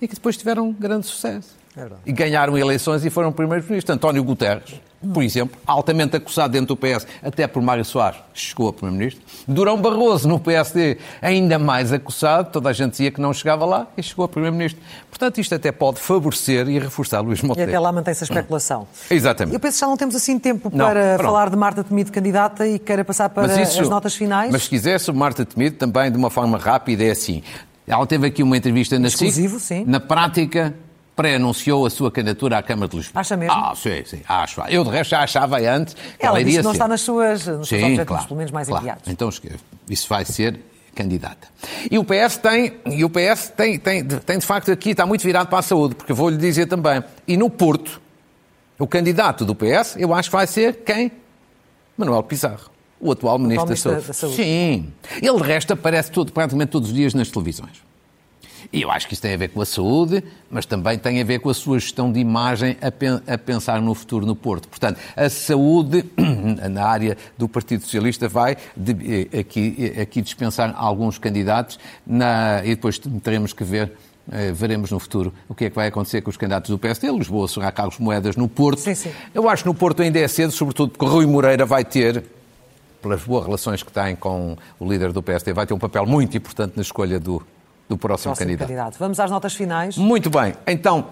e 0.00 0.06
que 0.06 0.14
depois 0.14 0.36
tiveram 0.36 0.72
grande 0.72 1.06
sucesso. 1.06 1.59
É 1.76 1.86
e 2.04 2.12
ganharam 2.12 2.58
eleições 2.58 3.04
e 3.04 3.10
foram 3.10 3.30
primeiros-ministros. 3.30 3.94
António 3.94 4.24
Guterres, 4.24 4.80
por 5.14 5.22
exemplo, 5.22 5.56
altamente 5.64 6.16
acusado 6.16 6.52
dentro 6.52 6.74
do 6.74 6.76
PS, 6.76 7.06
até 7.22 7.46
por 7.46 7.62
Mário 7.62 7.84
Soares, 7.84 8.18
chegou 8.34 8.68
a 8.68 8.72
primeiro-ministro. 8.72 9.22
Durão 9.46 9.80
Barroso, 9.80 10.28
no 10.28 10.40
PSD, 10.40 10.98
ainda 11.22 11.58
mais 11.60 11.92
acusado, 11.92 12.50
toda 12.50 12.70
a 12.70 12.72
gente 12.72 12.92
dizia 12.92 13.10
que 13.12 13.20
não 13.20 13.32
chegava 13.32 13.64
lá 13.64 13.86
e 13.96 14.02
chegou 14.02 14.24
a 14.24 14.28
primeiro-ministro. 14.28 14.82
Portanto, 15.08 15.40
isto 15.40 15.54
até 15.54 15.70
pode 15.70 16.00
favorecer 16.00 16.68
e 16.68 16.78
reforçar 16.78 17.20
Luís 17.20 17.40
Montenegro. 17.40 17.70
E 17.70 17.74
até 17.74 17.78
lá 17.78 17.92
mantém-se 17.92 18.24
a 18.24 18.26
especulação. 18.26 18.88
Exatamente. 19.08 19.54
Eu 19.54 19.60
penso 19.60 19.76
que 19.76 19.80
já 19.80 19.86
não 19.86 19.96
temos 19.96 20.14
assim 20.16 20.38
tempo 20.40 20.70
para 20.70 21.16
não, 21.16 21.24
falar 21.24 21.50
de 21.50 21.56
Marta 21.56 21.84
Temido 21.84 22.10
candidata 22.10 22.66
e 22.66 22.80
queira 22.80 23.04
passar 23.04 23.28
para 23.28 23.62
isso, 23.62 23.80
as 23.80 23.88
notas 23.88 24.14
finais. 24.14 24.50
Mas 24.50 24.64
se 24.64 24.68
quiser, 24.68 24.98
sobre 24.98 25.20
Marta 25.20 25.46
Temido, 25.46 25.76
também 25.76 26.10
de 26.10 26.18
uma 26.18 26.30
forma 26.30 26.58
rápida, 26.58 27.04
é 27.04 27.12
assim. 27.12 27.42
Ela 27.86 28.06
teve 28.06 28.26
aqui 28.26 28.42
uma 28.42 28.56
entrevista 28.56 28.98
na 28.98 29.08
Exclusivo, 29.08 29.58
SIC. 29.58 29.78
sim. 29.78 29.84
Na 29.86 29.98
prática, 29.98 30.74
pré-anunciou 31.20 31.84
a 31.84 31.90
sua 31.90 32.10
candidatura 32.10 32.56
à 32.56 32.62
Câmara 32.62 32.88
de 32.88 32.96
Lisboa. 32.96 33.20
Acha 33.20 33.36
mesmo? 33.36 33.52
Ah, 33.52 33.74
sim, 33.76 34.02
sim, 34.06 34.22
acho. 34.26 34.62
Eu, 34.62 34.84
de 34.84 34.90
resto, 34.90 35.10
já 35.10 35.20
achava 35.20 35.58
antes 35.58 35.92
que 35.92 36.24
ela, 36.24 36.38
ela 36.38 36.40
iria 36.40 36.54
ser. 36.54 36.62
não 36.62 36.72
está 36.72 36.88
nas 36.88 37.02
suas, 37.02 37.46
nos 37.46 37.68
sim, 37.68 37.76
seus 37.76 37.82
objetivos, 37.82 38.06
claro, 38.06 38.24
pelo 38.26 38.36
menos 38.38 38.50
mais 38.50 38.68
claro. 38.68 38.82
enviados. 38.82 39.04
Então, 39.06 39.28
isso 39.90 40.08
vai 40.08 40.24
ser 40.24 40.58
candidata. 40.94 41.46
E 41.90 41.98
o 41.98 42.04
PS 42.04 42.38
tem, 42.38 42.72
e 42.86 43.04
o 43.04 43.10
PS 43.10 43.52
tem, 43.54 43.78
tem, 43.78 44.02
tem, 44.02 44.38
de 44.38 44.46
facto, 44.46 44.72
aqui, 44.72 44.90
está 44.90 45.04
muito 45.04 45.22
virado 45.22 45.48
para 45.48 45.58
a 45.58 45.62
saúde, 45.62 45.94
porque 45.94 46.14
vou-lhe 46.14 46.38
dizer 46.38 46.64
também, 46.66 47.04
e 47.28 47.36
no 47.36 47.50
Porto, 47.50 48.00
o 48.78 48.86
candidato 48.86 49.44
do 49.44 49.54
PS, 49.54 49.96
eu 49.98 50.14
acho 50.14 50.30
que 50.30 50.36
vai 50.36 50.46
ser 50.46 50.76
quem? 50.86 51.12
Manuel 51.98 52.22
Pizarro. 52.22 52.70
O 52.98 53.12
atual 53.12 53.38
Ministro, 53.38 53.68
da, 53.68 53.76
saúde. 53.76 54.06
da, 54.06 54.12
saúde. 54.14 54.36
Sim. 54.36 54.90
Ele, 55.20 55.36
de 55.36 55.42
resto, 55.42 55.74
aparece 55.74 56.10
todo, 56.10 56.32
praticamente 56.32 56.70
todos 56.70 56.88
os 56.88 56.94
dias 56.94 57.12
nas 57.12 57.30
televisões. 57.30 57.89
E 58.72 58.82
eu 58.82 58.90
acho 58.90 59.06
que 59.06 59.14
isso 59.14 59.22
tem 59.22 59.34
a 59.34 59.36
ver 59.36 59.48
com 59.48 59.60
a 59.60 59.66
saúde, 59.66 60.22
mas 60.50 60.66
também 60.66 60.98
tem 60.98 61.20
a 61.20 61.24
ver 61.24 61.40
com 61.40 61.50
a 61.50 61.54
sua 61.54 61.78
gestão 61.78 62.10
de 62.12 62.20
imagem 62.20 62.76
a, 62.80 63.38
pensar 63.38 63.80
no 63.80 63.94
futuro 63.94 64.26
no 64.26 64.36
Porto. 64.36 64.68
Portanto, 64.68 64.98
a 65.16 65.28
saúde, 65.28 66.04
na 66.70 66.84
área 66.84 67.16
do 67.36 67.48
Partido 67.48 67.82
Socialista, 67.82 68.28
vai 68.28 68.56
de, 68.76 69.28
eh, 69.32 69.40
aqui, 69.40 69.92
eh, 69.96 70.02
aqui 70.02 70.22
dispensar 70.22 70.74
alguns 70.76 71.18
candidatos 71.18 71.78
na, 72.06 72.62
e 72.64 72.70
depois 72.70 72.98
teremos 72.98 73.52
que 73.52 73.64
ver 73.64 73.92
eh, 74.32 74.52
veremos 74.52 74.90
no 74.90 75.00
futuro 75.00 75.32
o 75.48 75.54
que 75.54 75.64
é 75.64 75.70
que 75.70 75.76
vai 75.76 75.88
acontecer 75.88 76.20
com 76.20 76.30
os 76.30 76.36
candidatos 76.36 76.70
do 76.70 76.78
PSD. 76.78 77.10
Lisboa 77.10 77.48
será 77.48 77.72
Carlos 77.72 77.98
Moedas 77.98 78.36
no 78.36 78.48
Porto. 78.48 78.78
Sim, 78.78 78.94
sim. 78.94 79.10
Eu 79.34 79.48
acho 79.48 79.64
que 79.64 79.68
no 79.68 79.74
Porto 79.74 80.02
ainda 80.02 80.18
é 80.18 80.28
cedo, 80.28 80.52
sobretudo 80.52 80.92
porque 80.92 81.04
Rui 81.04 81.26
Moreira 81.26 81.66
vai 81.66 81.84
ter, 81.84 82.22
pelas 83.02 83.22
boas 83.22 83.44
relações 83.44 83.82
que 83.82 83.90
tem 83.90 84.14
com 84.14 84.56
o 84.78 84.88
líder 84.88 85.12
do 85.12 85.22
PSD, 85.22 85.52
vai 85.52 85.66
ter 85.66 85.74
um 85.74 85.78
papel 85.78 86.06
muito 86.06 86.36
importante 86.36 86.74
na 86.76 86.82
escolha 86.82 87.18
do, 87.18 87.42
do 87.90 87.98
próximo, 87.98 88.30
próximo 88.30 88.36
candidato. 88.36 88.68
candidato. 88.68 88.96
Vamos 88.98 89.18
às 89.18 89.30
notas 89.30 89.52
finais. 89.52 89.98
Muito 89.98 90.30
bem. 90.30 90.54
Então, 90.66 91.06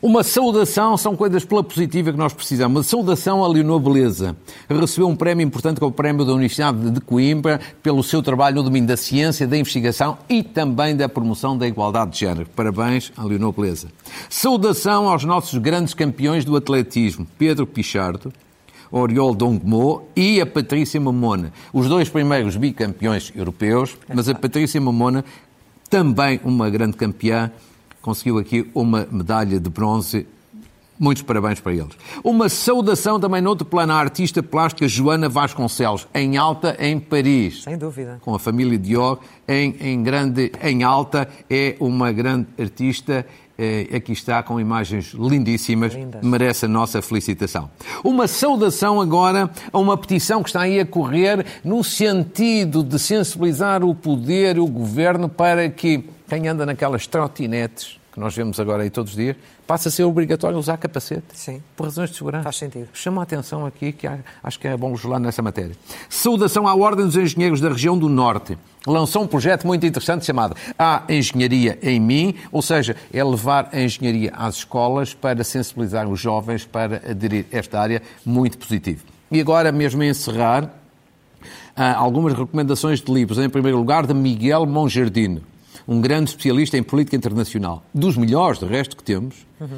uma 0.00 0.22
saudação, 0.22 0.96
são 0.96 1.16
coisas 1.16 1.44
pela 1.44 1.62
positiva 1.62 2.12
que 2.12 2.18
nós 2.18 2.32
precisamos. 2.32 2.76
Uma 2.76 2.82
saudação 2.84 3.42
a 3.42 3.48
Leonor 3.48 3.80
Beleza. 3.80 4.36
Recebeu 4.68 5.08
um 5.08 5.16
prémio 5.16 5.44
importante, 5.44 5.78
que 5.78 5.84
é 5.84 5.86
o 5.86 5.90
prémio 5.90 6.24
da 6.24 6.32
Universidade 6.32 6.90
de 6.90 7.00
Coimbra, 7.00 7.60
pelo 7.82 8.02
seu 8.02 8.22
trabalho 8.22 8.56
no 8.56 8.62
domínio 8.62 8.88
da 8.88 8.96
ciência, 8.96 9.46
da 9.46 9.56
investigação 9.56 10.18
e 10.28 10.42
também 10.42 10.96
da 10.96 11.08
promoção 11.08 11.58
da 11.58 11.66
igualdade 11.66 12.12
de 12.12 12.20
género. 12.20 12.48
Parabéns 12.54 13.12
a 13.16 13.24
Leonor 13.24 13.52
Beleza. 13.52 13.88
Saudação 14.28 15.08
aos 15.08 15.24
nossos 15.24 15.58
grandes 15.58 15.94
campeões 15.94 16.44
do 16.44 16.56
atletismo, 16.56 17.26
Pedro 17.38 17.66
Pichardo, 17.66 18.32
Oriol 18.92 19.34
Dongmo 19.34 20.06
e 20.14 20.38
a 20.38 20.44
Patrícia 20.44 21.00
Mamona. 21.00 21.50
Os 21.72 21.88
dois 21.88 22.10
primeiros 22.10 22.56
bicampeões 22.56 23.32
europeus, 23.34 23.96
mas 24.14 24.28
a 24.28 24.34
Patrícia 24.34 24.78
Mamona 24.78 25.24
também 25.92 26.40
uma 26.42 26.70
grande 26.70 26.96
campeã 26.96 27.52
conseguiu 28.00 28.38
aqui 28.38 28.66
uma 28.74 29.06
medalha 29.12 29.60
de 29.60 29.68
bronze 29.68 30.26
Muitos 30.98 31.22
parabéns 31.24 31.58
para 31.58 31.72
eles. 31.72 31.96
Uma 32.22 32.48
saudação 32.48 33.18
também 33.18 33.42
noutro 33.42 33.66
plano 33.66 33.92
à 33.92 33.96
artista 33.96 34.40
plástica 34.40 34.86
Joana 34.86 35.28
Vasconcelos, 35.28 36.06
em 36.14 36.36
alta 36.36 36.76
em 36.78 37.00
Paris. 37.00 37.64
Sem 37.64 37.76
dúvida. 37.76 38.20
Com 38.20 38.34
a 38.36 38.38
família 38.38 38.78
Dior 38.78 39.18
em, 39.48 39.74
em, 39.80 40.00
grande, 40.00 40.52
em 40.62 40.84
alta. 40.84 41.28
É 41.50 41.74
uma 41.80 42.12
grande 42.12 42.46
artista. 42.56 43.26
Eh, 43.64 43.94
aqui 43.94 44.10
está 44.10 44.42
com 44.42 44.58
imagens 44.58 45.14
lindíssimas. 45.14 45.92
Merece 46.20 46.64
a 46.64 46.68
nossa 46.68 47.00
felicitação. 47.00 47.70
Uma 48.02 48.26
saudação 48.26 49.00
agora 49.00 49.48
a 49.72 49.78
uma 49.78 49.96
petição 49.96 50.42
que 50.42 50.48
está 50.48 50.62
aí 50.62 50.80
a 50.80 50.84
correr 50.84 51.46
no 51.62 51.84
sentido 51.84 52.82
de 52.82 52.98
sensibilizar 52.98 53.84
o 53.84 53.94
poder, 53.94 54.58
o 54.58 54.66
governo, 54.66 55.28
para 55.28 55.70
que 55.70 56.04
quem 56.28 56.48
anda 56.48 56.66
naquelas 56.66 57.06
trotinetes 57.06 58.00
que 58.12 58.20
nós 58.20 58.34
vemos 58.34 58.60
agora 58.60 58.82
aí 58.82 58.90
todos 58.90 59.12
os 59.12 59.16
dias, 59.16 59.36
passa 59.72 59.88
a 59.88 59.92
ser 59.92 60.04
obrigatório 60.04 60.58
usar 60.58 60.76
capacete. 60.76 61.24
Sim. 61.32 61.62
Por 61.74 61.84
razões 61.84 62.10
de 62.10 62.16
segurança. 62.16 62.44
Faz 62.44 62.56
sentido. 62.56 62.88
Chama 62.92 63.22
a 63.22 63.24
atenção 63.24 63.64
aqui, 63.64 63.90
que 63.90 64.06
acho 64.42 64.60
que 64.60 64.68
é 64.68 64.76
bom 64.76 64.90
legislar 64.90 65.18
nessa 65.18 65.40
matéria. 65.40 65.74
Saudação 66.10 66.68
à 66.68 66.74
Ordem 66.74 67.06
dos 67.06 67.16
Engenheiros 67.16 67.58
da 67.58 67.70
região 67.70 67.96
do 67.96 68.06
Norte. 68.06 68.58
Lançou 68.86 69.22
um 69.22 69.26
projeto 69.26 69.66
muito 69.66 69.86
interessante 69.86 70.26
chamado 70.26 70.54
A 70.78 71.04
Engenharia 71.08 71.78
em 71.80 71.98
Mim, 71.98 72.34
ou 72.50 72.60
seja, 72.60 72.94
é 73.10 73.24
levar 73.24 73.70
a 73.72 73.80
engenharia 73.80 74.30
às 74.36 74.56
escolas 74.56 75.14
para 75.14 75.42
sensibilizar 75.42 76.06
os 76.06 76.20
jovens 76.20 76.66
para 76.66 76.96
aderir 77.08 77.46
a 77.50 77.56
esta 77.56 77.80
área, 77.80 78.02
muito 78.26 78.58
positivo. 78.58 79.04
E 79.30 79.40
agora, 79.40 79.72
mesmo 79.72 80.02
a 80.02 80.06
encerrar, 80.06 80.70
algumas 81.96 82.34
recomendações 82.34 83.00
de 83.00 83.10
livros. 83.10 83.38
Em 83.38 83.48
primeiro 83.48 83.78
lugar, 83.78 84.06
de 84.06 84.12
Miguel 84.12 84.66
Monjardino 84.66 85.50
um 85.86 86.00
grande 86.00 86.30
especialista 86.30 86.76
em 86.76 86.82
política 86.82 87.16
internacional, 87.16 87.84
dos 87.92 88.16
melhores, 88.16 88.58
de 88.58 88.66
resto, 88.66 88.96
que 88.96 89.02
temos, 89.02 89.46
uhum. 89.60 89.68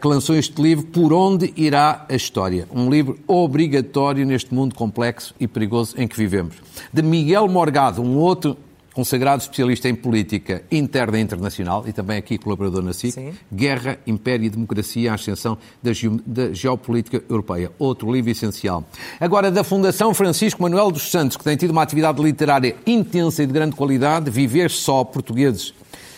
que 0.00 0.06
lançou 0.06 0.36
este 0.36 0.60
livro, 0.60 0.86
Por 0.86 1.12
Onde 1.12 1.52
Irá 1.56 2.04
a 2.08 2.14
História? 2.14 2.66
Um 2.72 2.90
livro 2.90 3.18
obrigatório 3.26 4.26
neste 4.26 4.52
mundo 4.54 4.74
complexo 4.74 5.34
e 5.38 5.46
perigoso 5.46 5.94
em 5.98 6.06
que 6.06 6.16
vivemos. 6.16 6.56
De 6.92 7.02
Miguel 7.02 7.48
Morgado, 7.48 8.02
um 8.02 8.16
outro 8.16 8.56
consagrado 8.96 9.42
especialista 9.42 9.90
em 9.90 9.94
política 9.94 10.62
interna 10.72 11.18
e 11.18 11.20
internacional 11.20 11.84
e 11.86 11.92
também 11.92 12.16
aqui 12.16 12.38
colaborador 12.38 12.82
na 12.82 12.94
SIC, 12.94 13.12
Sim. 13.12 13.34
Guerra, 13.52 13.98
Império 14.06 14.46
e 14.46 14.48
Democracia, 14.48 15.12
a 15.12 15.16
ascensão 15.16 15.58
da, 15.82 15.90
da, 16.24 16.54
geopolítica 16.54 17.22
europeia. 17.28 17.70
Outro 17.78 18.10
livro 18.10 18.30
essencial. 18.30 18.82
Agora, 19.20 19.50
da 19.50 19.62
Fundação 19.62 20.14
Francisco 20.14 20.62
Manuel 20.62 20.90
dos 20.90 21.10
Santos, 21.10 21.36
que 21.36 21.44
tem 21.44 21.58
tido 21.58 21.72
uma 21.72 21.82
atividade 21.82 22.22
literária 22.22 22.74
intensa 22.86 23.42
e 23.42 23.46
de 23.46 23.52
grande 23.52 23.76
qualidade, 23.76 24.30
Viver 24.30 24.70
Só, 24.70 25.04
Portugueses 25.04 25.74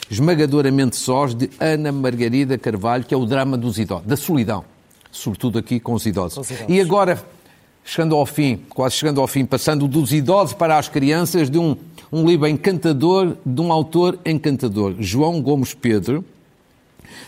Esmagadoramente 0.09 0.95
Sós, 0.95 1.35
de 1.35 1.51
Ana 1.59 1.91
Margarida 1.91 2.57
Carvalho, 2.57 3.03
que 3.03 3.13
é 3.13 3.17
o 3.17 3.27
drama 3.27 3.59
dos 3.59 3.77
idosos, 3.77 4.07
da 4.07 4.17
solidão, 4.17 4.65
sobretudo 5.11 5.59
aqui 5.59 5.81
com 5.81 5.95
os 5.95 6.07
idosos. 6.07 6.35
Com 6.35 6.43
os 6.43 6.51
idosos. 6.53 6.67
E 6.69 6.81
agora, 6.81 7.21
chegando 7.85 8.15
ao 8.15 8.25
fim, 8.25 8.61
quase 8.69 8.95
chegando 8.95 9.21
ao 9.21 9.27
fim, 9.27 9.45
passando 9.45 9.89
dos 9.89 10.13
idosos 10.13 10.55
para 10.55 10.79
as 10.79 10.89
crianças, 10.89 11.51
de 11.51 11.59
um 11.59 11.77
um 12.13 12.27
livro 12.27 12.47
encantador 12.47 13.37
de 13.45 13.61
um 13.61 13.73
autor 13.73 14.19
encantador, 14.25 14.95
João 14.99 15.41
Gomes 15.43 15.75
Pedro, 15.75 16.25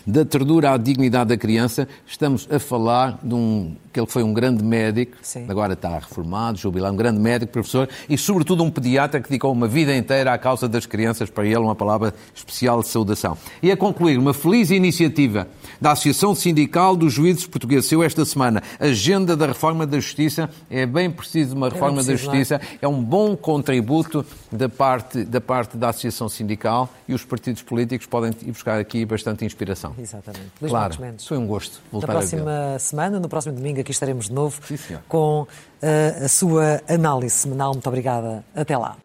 da 0.05 0.25
ternura 0.25 0.71
à 0.71 0.77
dignidade 0.77 1.29
da 1.29 1.37
criança, 1.37 1.87
estamos 2.07 2.47
a 2.51 2.59
falar 2.59 3.19
de 3.21 3.33
um 3.33 3.75
que 3.91 3.99
ele 3.99 4.07
foi 4.07 4.23
um 4.23 4.33
grande 4.33 4.63
médico, 4.63 5.17
Sim. 5.21 5.45
agora 5.49 5.73
está 5.73 5.99
reformado, 5.99 6.57
jubilado, 6.57 6.93
um 6.93 6.97
grande 6.97 7.19
médico, 7.19 7.51
professor 7.51 7.89
e, 8.09 8.17
sobretudo, 8.17 8.63
um 8.63 8.71
pediatra 8.71 9.19
que 9.19 9.29
dedicou 9.29 9.51
uma 9.51 9.67
vida 9.67 9.95
inteira 9.95 10.33
à 10.33 10.37
causa 10.37 10.67
das 10.67 10.85
crianças, 10.85 11.29
para 11.29 11.45
ele 11.45 11.57
uma 11.57 11.75
palavra 11.75 12.13
especial 12.33 12.81
de 12.81 12.87
saudação. 12.87 13.37
E 13.61 13.71
a 13.71 13.77
concluir, 13.77 14.17
uma 14.17 14.33
feliz 14.33 14.71
iniciativa 14.71 15.47
da 15.79 15.91
Associação 15.91 16.35
Sindical 16.35 16.95
dos 16.95 17.13
Juízes 17.13 17.47
Portugueses. 17.47 17.91
Eu, 17.91 18.03
esta 18.03 18.23
semana, 18.23 18.61
agenda 18.79 19.35
da 19.35 19.47
reforma 19.47 19.85
da 19.85 19.99
Justiça, 19.99 20.49
é 20.69 20.85
bem 20.85 21.09
preciso 21.09 21.55
uma 21.55 21.69
reforma 21.69 22.01
é 22.01 22.03
preciso, 22.03 22.27
da 22.27 22.37
Justiça, 22.37 22.61
é? 22.81 22.85
é 22.85 22.87
um 22.87 23.03
bom 23.03 23.35
contributo 23.35 24.25
da 24.51 24.69
parte, 24.69 25.23
da 25.23 25.41
parte 25.41 25.77
da 25.77 25.89
Associação 25.89 26.29
Sindical 26.29 26.89
e 27.07 27.13
os 27.13 27.25
partidos 27.25 27.61
políticos 27.61 28.07
podem 28.07 28.31
ir 28.41 28.51
buscar 28.51 28.79
aqui 28.79 29.05
bastante 29.05 29.43
inspiração. 29.43 29.93
Exatamente. 29.97 30.51
Luís 30.61 30.71
claro, 30.71 30.95
foi 31.19 31.37
um 31.37 31.47
gosto 31.47 31.81
voltar 31.91 32.07
Na 32.07 32.13
próxima 32.13 32.79
semana, 32.79 33.19
no 33.19 33.27
próximo 33.27 33.55
domingo, 33.55 33.79
aqui 33.81 33.91
estaremos 33.91 34.25
de 34.25 34.33
novo 34.33 34.59
Sim, 34.65 34.97
com 35.07 35.41
uh, 35.43 36.25
a 36.25 36.27
sua 36.27 36.81
análise 36.87 37.35
semanal. 37.35 37.73
Muito 37.73 37.87
obrigada. 37.87 38.43
Até 38.55 38.77
lá. 38.77 38.97